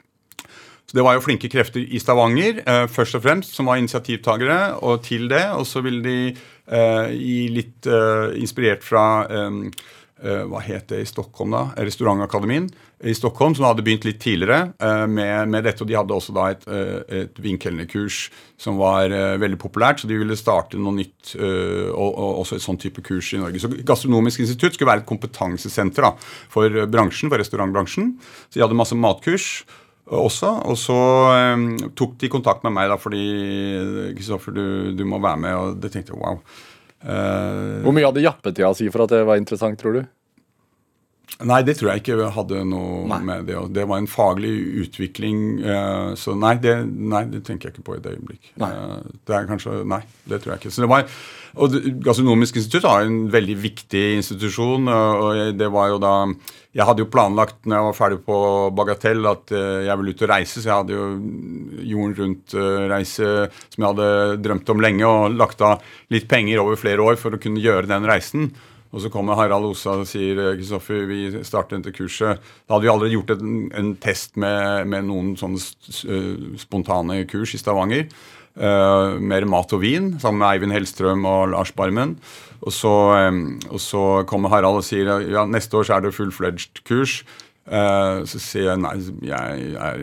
[0.90, 5.04] Så Det var jo flinke krefter i Stavanger først og fremst, som var initiativtakere og
[5.06, 5.44] til det.
[5.54, 6.32] Og så ville de
[7.14, 7.86] gi litt
[8.42, 9.52] inspirert fra Eh,
[10.20, 11.62] hva het det i Stockholm, da?
[11.80, 12.66] Restaurantakademien
[13.08, 15.86] i Stockholm, som hadde begynt litt tidligere uh, med, med, dette.
[15.86, 16.66] Og de hadde også da et,
[17.22, 18.26] et vinkelnerkurs
[18.60, 22.80] som var veldig populært, så de ville starte noe nytt, og, og, også et sånn
[22.82, 23.62] type kurs i Norge.
[23.64, 26.16] Så Gastronomisk institutt skulle være et kompetansesenter da,
[26.52, 28.18] for bransjen, for restaurantbransjen.
[28.50, 29.54] Så de hadde masse matkurs
[30.10, 30.50] også.
[30.70, 30.98] Og så
[31.54, 33.24] um, tok de kontakt med meg da, fordi
[34.18, 34.66] Kristoffer, du,
[34.98, 35.56] du, må være med.
[35.56, 36.42] Og det tenkte jeg wow.
[37.00, 40.02] Uh, Hvor mye hadde jappetida si for at det var interessant, tror du?
[41.48, 43.20] Nei, det tror jeg ikke hadde noe nei.
[43.24, 44.52] med det Det var en faglig
[44.84, 45.62] utvikling.
[45.64, 48.52] Uh, så nei det, nei det, tenker jeg ikke på i det øyeblikk.
[48.60, 50.74] Uh, det er kanskje, Nei, det tror jeg ikke.
[50.76, 51.06] Så det var,
[51.56, 54.92] og Gastronomisk institutt har en veldig viktig institusjon.
[54.92, 56.16] og det var jo da
[56.70, 58.40] jeg hadde jo planlagt når jeg var ferdig på
[58.78, 60.62] Bagatell, at uh, jeg ville ut og reise.
[60.62, 61.06] Så jeg hadde jo
[61.90, 66.78] jorden rundt-reise uh, som jeg hadde drømt om lenge, og lagt av litt penger over
[66.78, 68.52] flere år for å kunne gjøre den reisen.
[68.90, 72.42] Og så kommer Harald Osa og sier eh, Kristoffer, vi starter dette kurset.
[72.66, 77.62] Da hadde vi allerede gjort en, en test med, med, noen sånne spontane kurs i
[77.62, 78.08] Stavanger.
[78.60, 82.18] Uh, mer mat og vin, sammen med Eivind Hellstrøm og Lars Barmen.
[82.60, 82.92] Og så,
[83.70, 87.22] og så, kommer Harald og sier ja, neste år så er det full-fledged kurs.
[87.70, 88.96] Uh, så sier jeg nei,
[89.30, 90.00] jeg er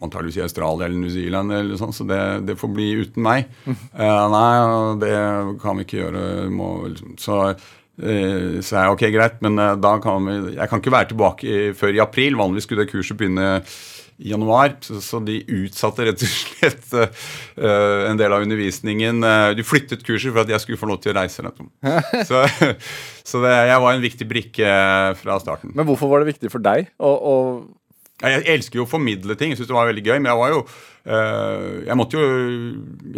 [0.00, 3.50] antakeligvis i Australia eller New Zealand, eller sånn, så det, det, får bli uten meg.
[3.68, 4.52] Uh, nei,
[5.02, 5.12] det
[5.60, 6.24] kan vi ikke gjøre.
[6.54, 6.70] Må,
[7.20, 11.58] så uh, så jeg ok, greit, men da kan vi Jeg kan ikke være tilbake
[11.76, 12.38] før i april.
[12.40, 13.58] Vanligvis skulle det kurset begynne
[14.18, 14.76] i januar.
[14.82, 17.28] Så, de utsatte rett og slett uh,
[18.10, 19.22] en del av undervisningen.
[19.24, 21.44] Uh, de flyttet kurset for at jeg skulle få lov til å reise.
[22.30, 22.44] så,
[23.26, 24.74] så det, jeg var en viktig brikke
[25.20, 25.74] fra starten.
[25.76, 27.36] Men hvorfor var det viktig for deg å, å
[28.22, 29.50] jeg elsker jo å formidle ting.
[29.50, 30.20] Jeg synes det var veldig gøy.
[30.20, 32.28] Men jeg var jo uh, Jeg måtte jo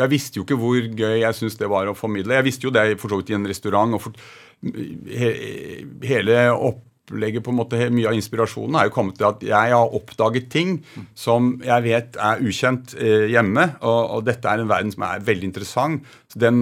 [0.01, 2.39] Jeg visste jo ikke hvor gøy jeg syntes det var å formidle.
[2.39, 3.99] Jeg visste jo det for så vidt i en restaurant.
[3.99, 4.17] og for,
[4.65, 5.31] he,
[6.09, 9.73] hele opp opplegget på en måte, Mye av inspirasjonen er jo kommet til at jeg
[9.75, 10.79] har oppdaget ting
[11.15, 13.67] som jeg vet er ukjent eh, hjemme.
[13.83, 16.05] Og, og, dette er en verden som er veldig interessant.
[16.35, 16.53] er det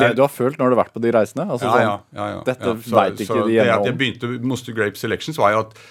[0.00, 0.16] det jeg...
[0.18, 1.46] du har følt når du har vært på de reisene?
[1.46, 2.76] Altså, ja, ja, ja, ja, Dette ja.
[2.82, 3.70] Så, vet ikke så de hjemme.
[3.70, 5.82] Det at jeg begynte Moster Grape Selections, var jo at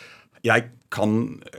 [0.43, 1.13] jeg kan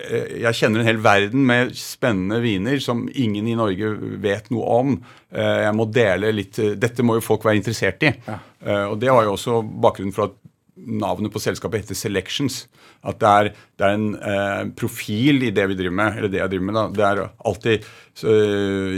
[0.05, 4.80] eh, Jeg kjenner en hel verden med spennende viner som ingen i Norge vet noe
[4.84, 4.97] om.
[5.32, 8.12] Eh, jeg må dele litt Dette må jo folk være interessert i.
[8.28, 8.42] Ja.
[8.88, 10.36] Og det var jo også bakgrunnen for at
[10.74, 12.64] navnet på selskapet heter Selections.
[13.04, 16.18] At det er, det er en eh, profil i det vi driver med.
[16.18, 16.84] eller det Jeg driver med da.
[16.88, 18.34] Det er alltid, så,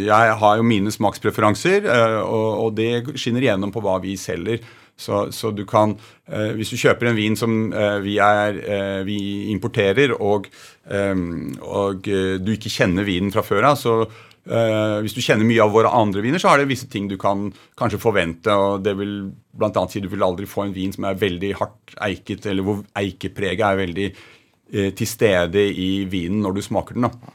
[0.06, 4.62] Jeg har jo mine smakspreferanser, eh, og, og, det skinner igjennom på hva vi selger.
[4.96, 5.92] Så, så du kan,
[6.30, 10.48] eh, Hvis du kjøper en vin som eh, vi, er, eh, vi, importerer, og,
[10.88, 11.14] eh,
[11.60, 13.98] og du ikke kjenner vinen fra før av, så
[14.46, 17.16] Uh, hvis du kjenner mye av våre andre viner, så er det visse ting du
[17.18, 18.52] kan kanskje forvente.
[18.52, 19.16] og Det vil
[19.56, 22.66] blant annet si du vil aldri få en vin som er veldig hardt eiket, eller
[22.66, 27.10] hvor eikepreget er veldig uh, til stede i vinen når du smaker den.
[27.10, 27.34] da.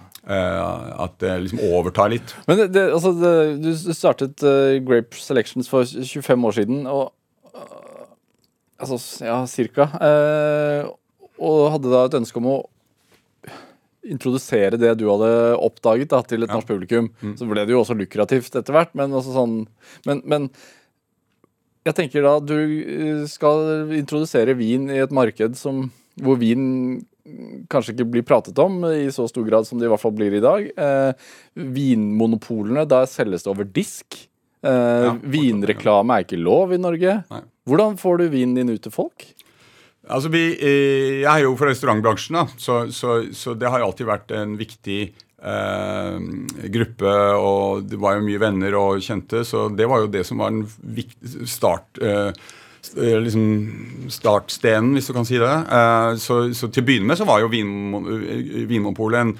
[1.02, 2.36] at det liksom overtar litt.
[2.48, 3.32] Men det, det, altså, det,
[3.64, 7.10] du startet uh, Grape Selections for 25 år siden, og
[7.56, 8.06] uh,
[8.82, 9.90] Altså, ja, cirka.
[9.98, 10.94] Uh,
[11.42, 12.60] og hadde da et ønske om å
[14.02, 15.32] introdusere det du hadde
[15.62, 16.58] oppdaget da, til et ja.
[16.58, 17.10] norsk publikum.
[17.22, 17.36] Mm.
[17.38, 19.64] Så ble det jo også lukrativt etter hvert, men sånn
[20.10, 20.50] men, men
[21.86, 25.88] jeg tenker da du skal introdusere vin i et marked som,
[26.22, 27.02] hvor vin
[27.72, 30.34] kanskje ikke blir pratet om i så stor grad som det i hvert fall blir
[30.38, 30.68] i dag.
[30.70, 34.18] Eh, vinmonopolene, der selges det over disk.
[34.62, 37.22] Eh, ja, vinreklame er ikke lov i Norge.
[37.32, 37.44] Nei.
[37.70, 39.26] Hvordan får du vinen din ut til folk?
[40.12, 44.10] Altså vi, eh, Jeg er jo fra restaurantbransjen, da, så, så, så, det har alltid
[44.10, 46.18] vært en viktig eh,
[46.78, 47.14] gruppe.
[47.42, 50.54] Og det var jo mye venner og kjente, så det var jo det som var
[50.54, 52.02] den start.
[52.02, 52.34] Eh,
[52.98, 55.56] eh liksom startstenen, hvis du kan si det.
[55.80, 59.36] Eh, så, så, til å begynne med så var jo Vinmonopolet en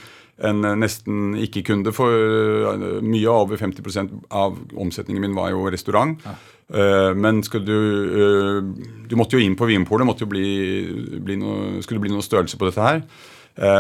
[0.48, 1.94] en nesten ikke-kunde.
[1.96, 6.18] For mye over 50% av omsetningen min var jo restaurant.
[6.26, 6.38] Ja.
[6.72, 8.62] Uh, men skulle du
[9.10, 10.08] Du måtte jo inn på Vinpolet.
[10.16, 13.06] Skulle det bli noe størrelse på dette her.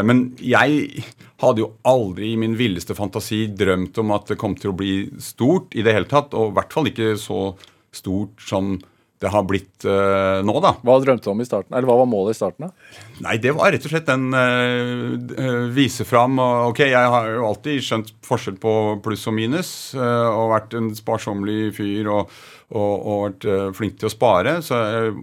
[0.04, 1.06] Men jeg
[1.40, 4.96] hadde jo aldri i min villeste fantasi drømt om at det kom til å bli
[5.24, 6.36] stort i det hele tatt.
[6.36, 7.54] Og i hvert fall ikke så
[7.96, 8.76] stort som
[9.22, 10.74] det har blitt uh, nå, da.
[10.82, 11.76] Hva drømte du om i starten?
[11.76, 12.68] Eller hva var målet i starten?
[12.68, 13.02] da?
[13.22, 17.86] Nei, Det var rett og slett den uh, vise fram Ok, jeg har jo alltid
[17.86, 18.74] skjønt forskjell på
[19.06, 19.72] pluss og minus.
[19.94, 22.34] Uh, og vært en sparsommelig fyr og,
[22.74, 24.58] og, og vært flink til å spare.
[24.66, 25.14] Så jeg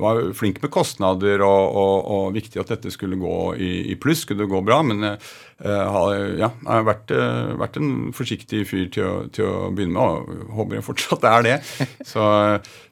[0.00, 4.24] var flink med kostnader og, og, og, viktig at dette skulle gå i, i pluss,
[4.24, 4.80] skulle det gå bra.
[4.86, 5.20] Men jeg,
[5.64, 10.34] har, ja, har vært, eh, vært, en forsiktig fyr til å, til å, begynne med,
[10.42, 11.56] og håper jeg fortsatt er det.
[12.12, 12.26] Så,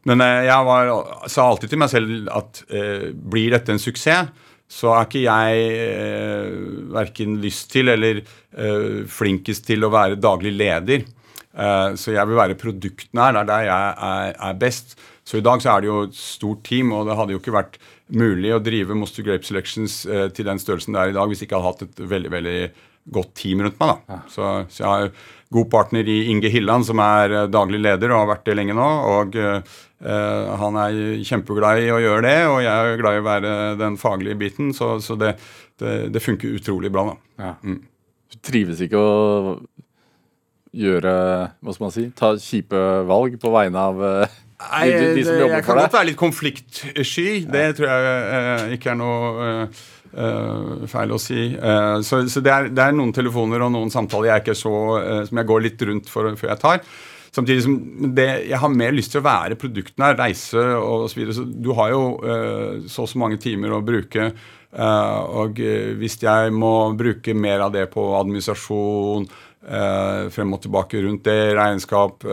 [0.08, 0.94] men eh, jeg var,
[1.32, 4.30] sa alltid til meg selv at eh, blir dette en suksess,
[4.72, 6.52] så er ikke jeg eh,
[6.94, 11.04] verken lyst til eller eh, flinkest til å være daglig leder.
[11.52, 13.34] Eh, så jeg vil være produktnær.
[13.34, 14.96] Det er der jeg er, best.
[15.24, 17.54] Så i dag så er det jo et stort team, og det hadde jo ikke
[17.54, 17.78] vært
[18.12, 21.42] mulig å drive Moster Grape Selections eh, til den størrelsen det er i dag, hvis
[21.42, 22.58] jeg ikke hadde hatt et veldig veldig
[23.12, 24.02] godt team rundt meg.
[24.08, 24.18] da.
[24.30, 28.24] Så, så, jeg har god partner i Inge Hilland, som er eh, daglig leder og
[28.24, 28.90] har vært det lenge nå.
[29.16, 29.42] og
[30.02, 33.50] Uh, Han er kjempeglad i å gjøre det, og jeg er glad i å være
[33.78, 34.72] den faglige biten.
[34.74, 35.36] Så, så det,
[35.78, 37.04] det, det, funker utrolig bra.
[37.12, 37.44] da.
[37.44, 37.52] Ja.
[37.62, 37.76] Mm.
[38.32, 39.12] Du trives ikke å
[40.72, 41.12] gjøre
[41.60, 42.06] Hva skal man si?
[42.16, 44.12] Ta kjipe valg på vegne av de
[44.70, 47.26] Nei, de, de som jobber jeg kan godt være litt konfliktsky.
[47.50, 51.48] Det tror jeg eh, ikke er noe uh, feil å si.
[51.56, 54.74] Uh, så, så det, er, det, er, noen telefoner og noen samtaler jeg ikke så,
[55.28, 56.82] som jeg går litt rundt for, før jeg tar.
[57.32, 57.76] Samtidig som
[58.12, 61.06] det, jeg har mer lyst til å være produktene, reise osv.
[61.08, 61.36] Så, videre.
[61.38, 62.02] så du har jo
[62.92, 64.34] så og så mange timer å bruke.
[64.76, 65.62] og
[65.96, 69.24] hvis jeg må bruke mer av det på administrasjon,
[69.62, 72.24] frem og tilbake rundt det, regnskap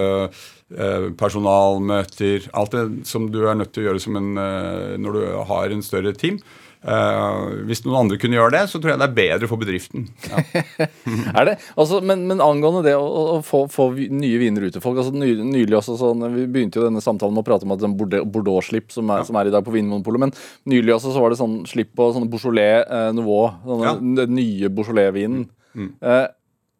[0.69, 5.21] Eh, personalmøter Alt det som du er nødt til å gjøre en, eh, når du
[5.49, 6.38] har en større team.
[6.80, 10.05] Uh, hvis noen andre kunne gjøre det, så tror jeg det er bedre for bedriften.
[10.30, 10.61] Ja.
[11.41, 11.55] er det?
[11.75, 15.11] Altså, men, men, angående det å, å få, få, nye viner ut til folk altså,
[15.11, 17.84] ny, nylig også sånn, Vi begynte jo denne samtalen med å prate om at
[18.32, 19.25] Bordeaux-slipp som, ja.
[19.27, 20.23] som, er i dag på Vinmonopolet.
[20.23, 23.41] Men nylig også så var det sånn slipp på sånne Beaujolais-nivå.
[23.49, 23.95] Eh, ja.
[23.99, 25.49] Den nye Beaujolais-vinen.
[25.75, 25.91] Mm.
[25.99, 26.30] Uh,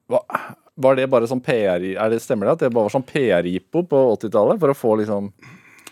[0.10, 3.84] var det bare sånn PR er det Stemmer det at det bare var sånn PR-jippo
[3.90, 4.62] på 80-tallet?
[4.62, 5.32] For å få liksom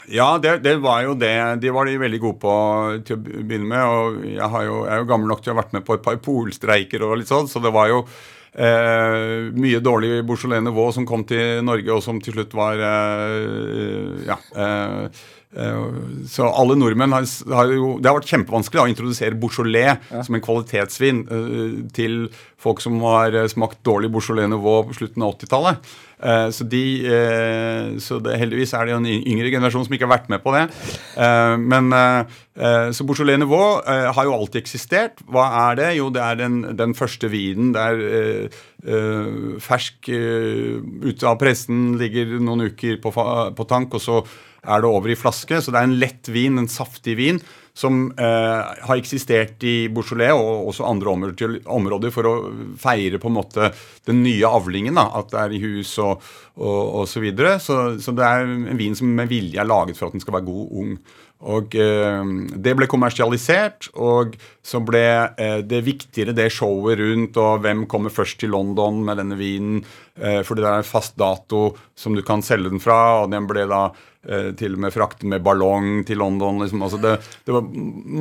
[0.08, 1.36] ja, det, det, var jo det.
[1.60, 2.52] De var de veldig gode på
[3.04, 3.84] til å begynne med.
[3.84, 6.06] og Jeg, jo, jeg er jo gammel nok til å ha vært med på et
[6.06, 8.06] par polstreiker og litt sånn, så det var jo
[8.58, 14.28] eh, mye dårlig Beaujolais Nouveau som kom til Norge, og som til slutt var eh,
[14.28, 15.84] ja, eh, Eh,
[16.28, 17.24] så alle nordmenn har,
[17.56, 20.24] har, jo Det har vært kjempevanskelig å introdusere Beaujolais ja.
[20.26, 22.28] som en kvalitetsvin uh, til
[22.60, 25.96] folk som har eh, smakt dårlig Beaujolais Nouveau på slutten av 80-tallet.
[26.18, 30.08] Uh, så, de, uh, så det, heldigvis er det jo en yngre generasjon som ikke
[30.08, 30.64] har vært med på det.
[31.62, 31.94] men
[32.96, 35.22] Så Beaujolais Nouveau har jo alltid eksistert.
[35.30, 35.90] Hva er det?
[36.00, 38.50] Jo, det er den, den første vinen der
[39.62, 44.24] fersk ute av pressen ligger noen uker på, på tank, og så
[44.66, 45.62] er det over i flaske.
[45.62, 47.42] Så det er en lett vin, en saftig vin,
[47.78, 52.34] som eh, har eksistert i Beaujolais og også andre områder, for å
[52.82, 53.70] feire på en måte
[54.10, 54.98] den nye avlingen.
[54.98, 56.26] Da, at det er i hus og,
[56.58, 57.58] og, og så videre.
[57.62, 60.40] Så, så, det er en vin som med vilje er laget for at den skal
[60.40, 60.98] være god ung.
[61.46, 64.34] Og eh, det ble kommersialisert, og
[64.66, 65.06] så ble
[65.38, 69.84] eh, det viktigere det showet rundt, og hvem kommer først til London med denne vinen,
[70.18, 73.46] eh, fordi det er en fast dato som du kan selge den fra, og den
[73.46, 73.84] ble da
[74.60, 76.60] til og med frakten med ballong til London.
[76.64, 76.84] Liksom.
[76.84, 77.16] Altså det,
[77.48, 77.68] det, var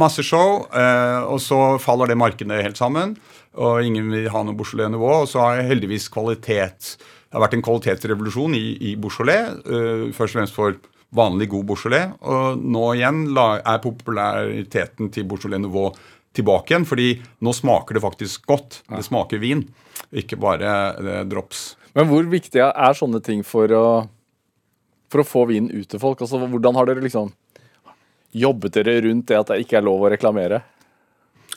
[0.04, 3.16] masse show, eh, og så faller det markedet helt sammen,
[3.56, 6.96] og ingen vil ha noe Beaujolais-nivå, og så har heldigvis kvalitet
[7.26, 10.76] det har vært en kvalitetsrevolusjon i, i Beaujolais, uh, først og fremst for
[11.16, 12.14] vanlig god Beaujolais.
[12.22, 15.90] Og nå igjen er populariteten til Beaujolais Nouveau
[16.36, 17.10] tilbake igjen, fordi
[17.44, 18.78] nå smaker det faktisk godt.
[18.88, 19.66] Det smaker vin,
[20.16, 21.74] ikke bare drops.
[21.96, 23.86] Men hvor viktig er sånne ting for å,
[25.12, 26.22] for å få vinen ut til folk?
[26.24, 27.32] Altså, Hvordan har dere liksom
[28.36, 30.64] jobbet dere rundt det at det ikke er lov å reklamere?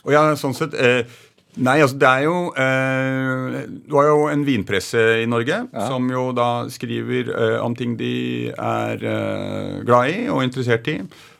[0.05, 0.77] Og ja, sånn sett...
[0.77, 1.25] Eh,
[1.57, 3.55] Nei, altså det er jo eh,
[3.89, 5.85] Du har jo en vinpresse i Norge ja.
[5.89, 10.99] som jo da skriver eh, om ting de er eh, glad i og interessert i.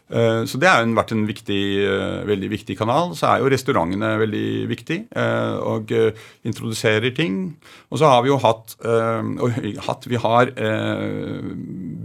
[0.10, 3.14] Eh, så det har vært en viktig, eh, veldig viktig kanal.
[3.18, 5.94] Så er jo restaurantene veldig viktig eh, og
[6.44, 7.56] introduserer ting.
[7.94, 8.76] Og så har vi jo hatt,
[9.86, 10.52] hatt Vi har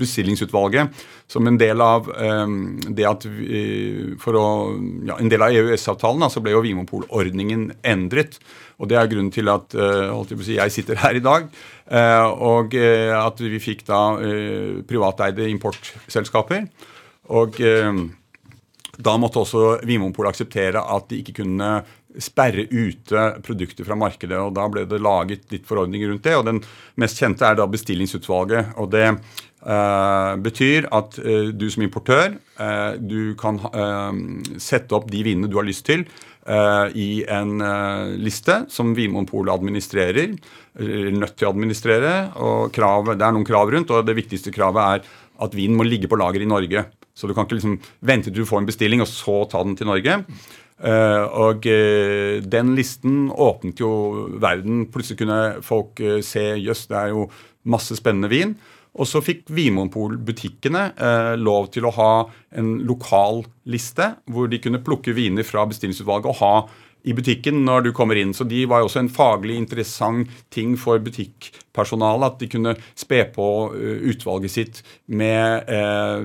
[0.01, 0.91] bestillingsutvalget
[1.29, 2.09] som en del av
[2.89, 4.47] det at vi, for å,
[5.07, 8.39] ja, En del av EØS-avtalen så ble jo Vimopol-ordningen endret.
[8.79, 11.47] Og det er grunnen til at jeg, si, jeg sitter her i dag.
[12.41, 14.17] Og at vi fikk da
[14.89, 16.67] privateide importselskaper.
[17.33, 17.93] Og eh,
[19.01, 21.71] da måtte også Vinmonopolet akseptere at de ikke kunne
[22.23, 24.39] sperre ute produkter fra markedet.
[24.39, 26.37] og Da ble det laget litt forordninger rundt det.
[26.37, 26.61] og Den
[27.01, 28.77] mest kjente er da bestillingsutvalget.
[28.79, 33.59] og Det eh, betyr at eh, du som importør eh, du kan
[34.59, 36.07] sette opp de vinene du har lyst til
[36.45, 37.57] i en
[38.21, 40.35] liste som Vinmonopolet administrerer.
[40.77, 42.37] Nødt til å administrere.
[42.37, 45.09] og krav, Det er noen krav rundt, og det viktigste kravet er
[45.41, 46.85] at vinen må ligge på lager i Norge.
[47.15, 49.77] Så du kan ikke liksom vente til du får en bestilling, og så ta den
[49.79, 50.21] til Norge.
[50.75, 53.91] Uh, og uh, den listen åpnet jo
[54.43, 54.89] verden.
[54.91, 57.29] Plutselig kunne folk uh, se jøss, det er jo
[57.71, 58.57] masse spennende vin.
[58.95, 60.85] Og så fikk Vinmonopol-butikkene
[61.43, 62.11] lov til å ha
[62.55, 66.53] en lokal liste, hvor de kunne plukke viner fra bestillingsutvalget og ha
[67.05, 68.33] i butikken når du kommer inn.
[68.35, 72.27] Så de var jo også en faglig interessant ting for butikkpersonalet.
[72.33, 76.25] At de kunne spe på eh, utvalget sitt med eh,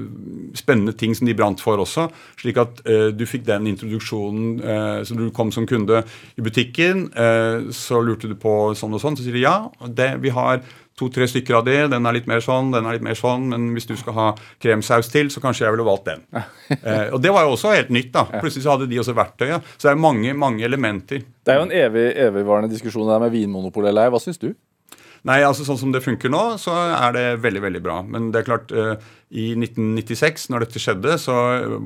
[0.60, 2.08] spennende ting som de brant for også.
[2.40, 4.50] Slik at eh, du fikk den introduksjonen.
[4.60, 6.04] Eh, så du kom som kunde
[6.40, 9.20] i butikken, eh, så lurte du på sånn og sånn.
[9.20, 10.64] Så sier de ja, det, vi har
[11.00, 11.78] to-tre stykker av de.
[11.92, 13.50] Den er litt mer sånn, den er litt mer sånn.
[13.54, 14.30] Men hvis du skal ha
[14.62, 16.26] kremsaus til, så kanskje jeg ville valgt den.
[16.80, 18.12] eh, og det var jo også helt nytt.
[18.16, 18.28] da.
[18.40, 19.76] Plutselig så hadde de også verktøyet.
[19.78, 21.24] Så det er mange mange elementer.
[21.24, 24.14] Det er jo en evig, evigvarende diskusjon der med vinmonopol eller ei.
[24.14, 24.52] Hva syns du?
[25.28, 27.98] Nei, altså Sånn som det funker nå, så er det veldig veldig bra.
[28.08, 31.36] Men det er klart, eh, i 1996, når dette skjedde, så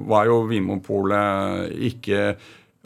[0.09, 2.35] var jo Vinmonopolet ikke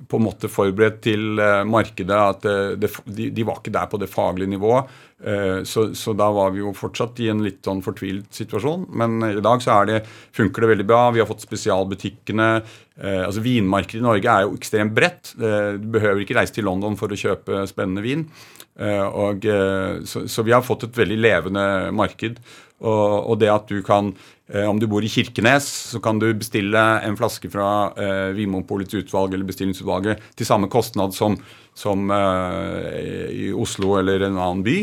[0.07, 2.17] på en måte forberedt til uh, markedet.
[2.17, 4.91] at uh, det, de, de, var ikke der på det faglige nivået.
[5.17, 8.85] Uh, så, så, da var vi jo fortsatt i en litt sånn fortvilt situasjon.
[8.99, 10.03] Men i dag så det,
[10.35, 11.01] funker det veldig bra.
[11.15, 12.51] Vi har fått spesialbutikkene.
[12.97, 15.33] altså Vinmarkedet i Norge er jo ekstremt bredt.
[15.37, 18.23] du behøver ikke reise til London for å kjøpe spennende vin.
[18.77, 19.45] og,
[20.05, 22.41] så, så, vi har fått et veldig levende marked.
[22.77, 24.13] Og, og det at du kan
[24.47, 28.95] Eh, om du bor i Kirkenes, så kan du bestille en flaske fra eh, Vinmonopolets
[28.95, 31.35] utvalg eller bestillingsutvalget til samme kostnad som,
[31.75, 34.77] som eh, i Oslo eller en annen by.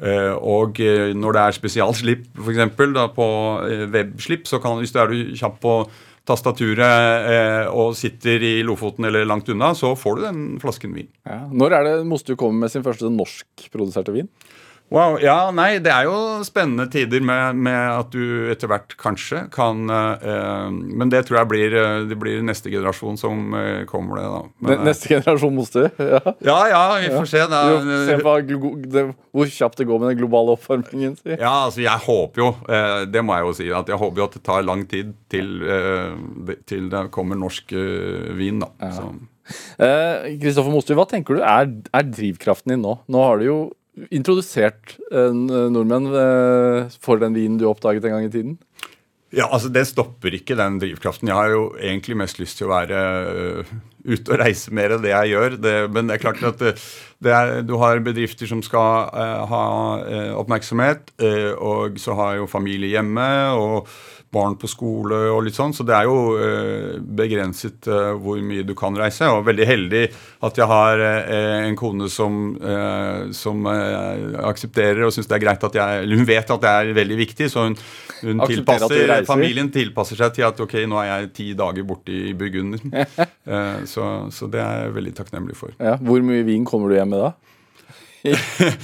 [0.00, 2.62] Eh, og eh, når det er spesialslipp, f.eks.
[3.16, 3.26] på
[3.66, 5.74] eh, webslipp, så kan hvis du er kjapp på
[6.30, 11.08] tastaturet og sitter i Lofoten eller langt unna, så får du den flasken vin.
[11.26, 11.40] Ja.
[11.48, 14.28] Når er det Mostu kommer med sin første norskproduserte vin?
[14.90, 19.44] Wow, ja, nei, Det er jo spennende tider med, med at du etter hvert kanskje
[19.54, 24.18] kan eh, Men det tror jeg blir, eh, det blir neste generasjon som uh, kommer
[24.18, 24.26] det.
[24.26, 24.40] da.
[24.66, 25.90] Men, neste generasjon Moster?
[26.10, 26.34] Ja.
[26.42, 27.40] ja, ja, vi får se.
[27.50, 27.60] Da.
[28.08, 29.02] se hva, det,
[29.36, 31.14] hvor kjapt det går med den globale oppvarmingen.
[31.20, 31.36] Si.
[31.36, 34.26] Ja, altså jeg håper jo, eh, det må jeg jo si, at jeg håper jo
[34.26, 35.52] at det tar lang tid til,
[36.66, 37.74] til det kommer norsk
[38.38, 38.64] vin.
[38.64, 38.72] da.
[38.80, 40.74] Kristoffer ja.
[40.74, 42.96] Moster, hva tenker du er, er drivkraften din nå?
[43.10, 43.60] Nå har du jo
[44.10, 48.58] introdusert eh, nordmenn eh, for den vinen du oppdaget en gang i tiden?
[49.30, 51.28] Ja, altså Det stopper ikke, den drivkraften.
[51.30, 53.02] Jeg har jo egentlig mest lyst til å være
[53.62, 53.68] uh,
[54.02, 55.54] ute og reise mer enn det jeg gjør.
[55.62, 56.72] Det, men det er klart at det,
[57.22, 59.62] det er, du har bedrifter som skal uh, ha
[60.02, 61.14] uh, oppmerksomhet,
[61.62, 63.28] og så har jo familie hjemme.
[63.54, 63.86] og
[64.30, 68.62] barn på skole og litt sånn, så det er jo eh, begrenset eh, hvor mye
[68.66, 69.26] du kan reise.
[69.26, 70.02] Og veldig heldig
[70.46, 72.38] at jeg har eh, en kone som,
[73.34, 76.92] som aksepterer og syns det er greit at jeg Eller hun vet at det er
[76.96, 77.76] veldig viktig, så hun,
[78.22, 82.34] hun tilpasser, familien tilpasser seg til at ok, nå er jeg ti dager borte i
[82.38, 82.78] Burgund.
[83.92, 85.74] så, så det er jeg veldig takknemlig for.
[85.82, 87.34] Ja, hvor mye vin kommer du hjem med da?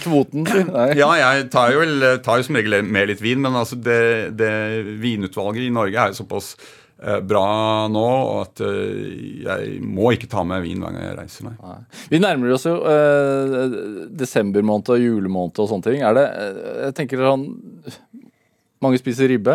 [0.05, 0.73] Kvoten sin?
[0.97, 1.85] ja, jeg tar jo,
[2.25, 4.01] tar jo, som regel med litt vin, men altså det,
[4.39, 4.51] det
[5.03, 6.55] vinutvalget i Norge er jo såpass
[7.03, 7.45] eh, bra
[7.93, 8.07] nå
[8.41, 11.51] at eh, jeg må ikke ta med vin hver gang jeg reiser.
[11.51, 11.79] Nei.
[12.13, 13.79] Vi nærmer oss jo eh,
[14.25, 16.03] desembermåned og julemåned og sånne ting.
[16.07, 17.49] Er det, eh, jeg tenker sånn
[18.85, 19.55] Mange spiser ribbe.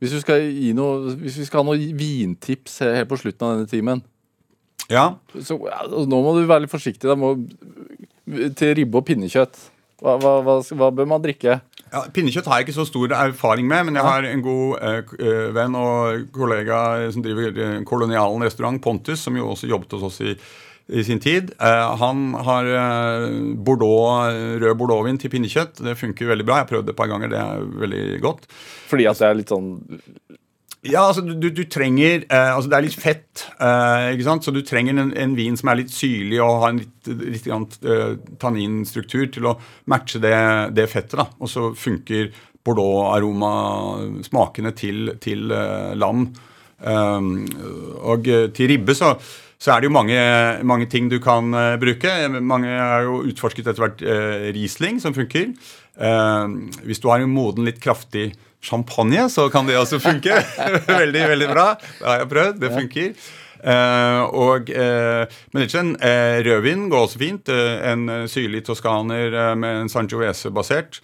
[0.00, 3.68] Hvis, vi skal noe, hvis vi skal ha noen vintips helt på slutten av denne
[3.68, 4.00] timen
[4.90, 5.04] ja.
[5.38, 5.56] Så,
[6.10, 7.06] nå må du være litt forsiktig.
[7.06, 7.36] Da må
[8.56, 9.60] til ribbe og pinnekjøtt.
[10.00, 11.58] Hva, hva, hva, hva, bør man drikke?
[11.90, 15.14] Ja, Pinnekjøtt har jeg ikke så stor erfaring med, men jeg har en god eh,
[15.26, 16.80] eh venn og kollega
[17.12, 20.36] som driver eh, Kolonialen restaurant, Pontus, som jo også jobbet hos oss i,
[20.88, 21.50] i sin tid.
[21.58, 23.26] Eh, han har eh,
[23.58, 24.30] Bordeaux,
[24.62, 25.82] rød bordeauxvin til pinnekjøtt.
[25.84, 26.60] Det funker veldig bra.
[26.60, 27.34] Jeg har prøvd det et par ganger.
[27.34, 28.48] Det er veldig godt.
[28.92, 29.74] Fordi at det er litt sånn
[30.80, 34.40] ja, altså du, du trenger eh, Altså det er litt fett, eh, ikke sant?
[34.46, 37.46] så du trenger en, en, vin som er litt syrlig og har en litt, litt
[37.52, 39.58] uh, tanninstruktur til å
[39.92, 40.38] matche det,
[40.76, 41.18] det fettet.
[41.20, 42.30] da, Og så funker
[42.64, 46.34] bordeaux-aromasmakene til, til uh, lam.
[46.80, 47.46] Um,
[48.00, 48.24] og
[48.56, 49.20] til ribbe så,
[49.60, 50.16] så er det jo mange,
[50.64, 52.28] mange ting du kan bruke.
[52.40, 54.00] Mange har jo utforsket etter hvert
[54.56, 55.52] Riesling, som funker.
[56.88, 60.42] hvis du har en moden, litt kraftig champagne, så kan det også funke.
[60.86, 61.68] veldig, veldig bra.
[61.80, 62.60] Det har jeg prøvd.
[62.60, 63.30] Det funker.
[63.60, 67.48] Uh, og, uh, men ikke en uh, rødvin går også fint.
[67.50, 71.00] en syrlig toskaner med en Sangiovese-basert.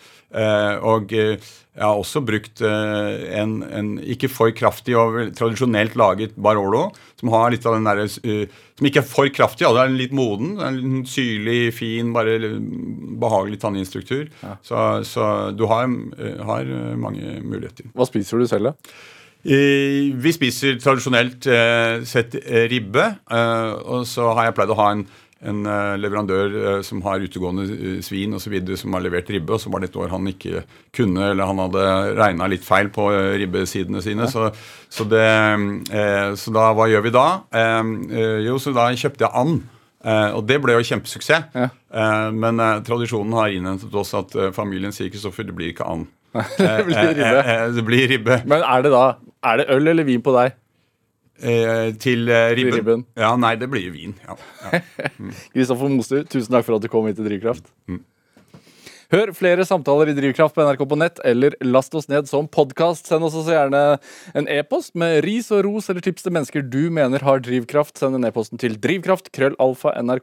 [0.82, 6.90] og jeg har også brukt en, en, ikke for kraftig og tradisjonelt laget Barolo,
[7.20, 9.66] som har litt av den der, som ikke er for kraftig.
[9.66, 10.56] Ja, det er litt moden.
[10.60, 12.38] En syrlig, fin, bare
[13.20, 14.26] behagelig tanninstruktur.
[14.42, 14.56] Ja.
[14.62, 15.84] Så, så, du har,
[16.48, 17.92] har mange muligheter.
[17.94, 18.96] Hva spiser du selv, da?
[19.46, 23.04] Vi spiser tradisjonelt eh, sett eh, ribbe.
[23.30, 25.04] Eh, og så har jeg pleid å ha en,
[25.46, 25.60] en
[26.00, 28.56] leverandør som har utegående svin osv.
[28.80, 29.54] som har levert ribbe.
[29.54, 30.64] Og så var det et år han ikke
[30.96, 31.86] kunne, eller han hadde
[32.18, 33.06] regna litt feil på
[33.38, 34.26] ribbesidene sine.
[34.32, 34.48] Så,
[34.88, 35.28] så, det,
[36.40, 37.28] så, da, hva gjør vi da?
[38.48, 39.62] Jo, så da kjøpte jeg and.
[40.34, 41.52] og det ble jo kjempesuksess.
[41.54, 41.70] Ja.
[42.32, 46.10] men tradisjonen har innhentet oss at familien sier Kristoffer, det blir ikke and.
[46.58, 47.58] det blir ribbe.
[47.76, 48.38] det blir ribbe.
[48.48, 49.06] Men er det da
[49.46, 50.56] er det øl eller vin på deg?
[51.36, 52.78] Eh, til eh, ribben?
[52.80, 53.06] Ribben?
[53.20, 54.14] Ja, nei, det blir vin.
[55.52, 55.90] Kristoffer ja.
[55.92, 55.96] mm.
[56.00, 57.68] Moster, tusen takk for at du kom hit til Drivkraft.
[57.90, 58.02] Mm.
[59.14, 63.06] Hør flere samtaler i Drivkraft på NRK på nett, eller last oss ned som podkast.
[63.06, 63.82] Send oss også gjerne
[64.36, 67.96] en e-post med ris og ros eller tips til mennesker du mener har drivkraft.
[67.98, 70.16] Send en e-posten til drivkraft, drivkraft.krøllalfa.nrk.no.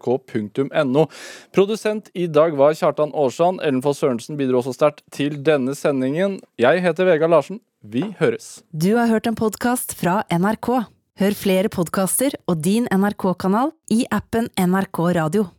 [0.73, 1.07] nrk.no.
[1.53, 3.61] Produsent i dag var Kjartan Aarsand.
[3.63, 6.39] Ellen Foss Sørensen bidro også sterkt til denne sendingen.
[6.61, 7.61] Jeg heter Vegard Larsen.
[7.83, 8.61] Vi høres.
[8.71, 10.85] Du har hørt en podkast fra NRK.
[11.21, 15.51] Hør flere podkaster og din NRK-kanal i appen NRK Radio.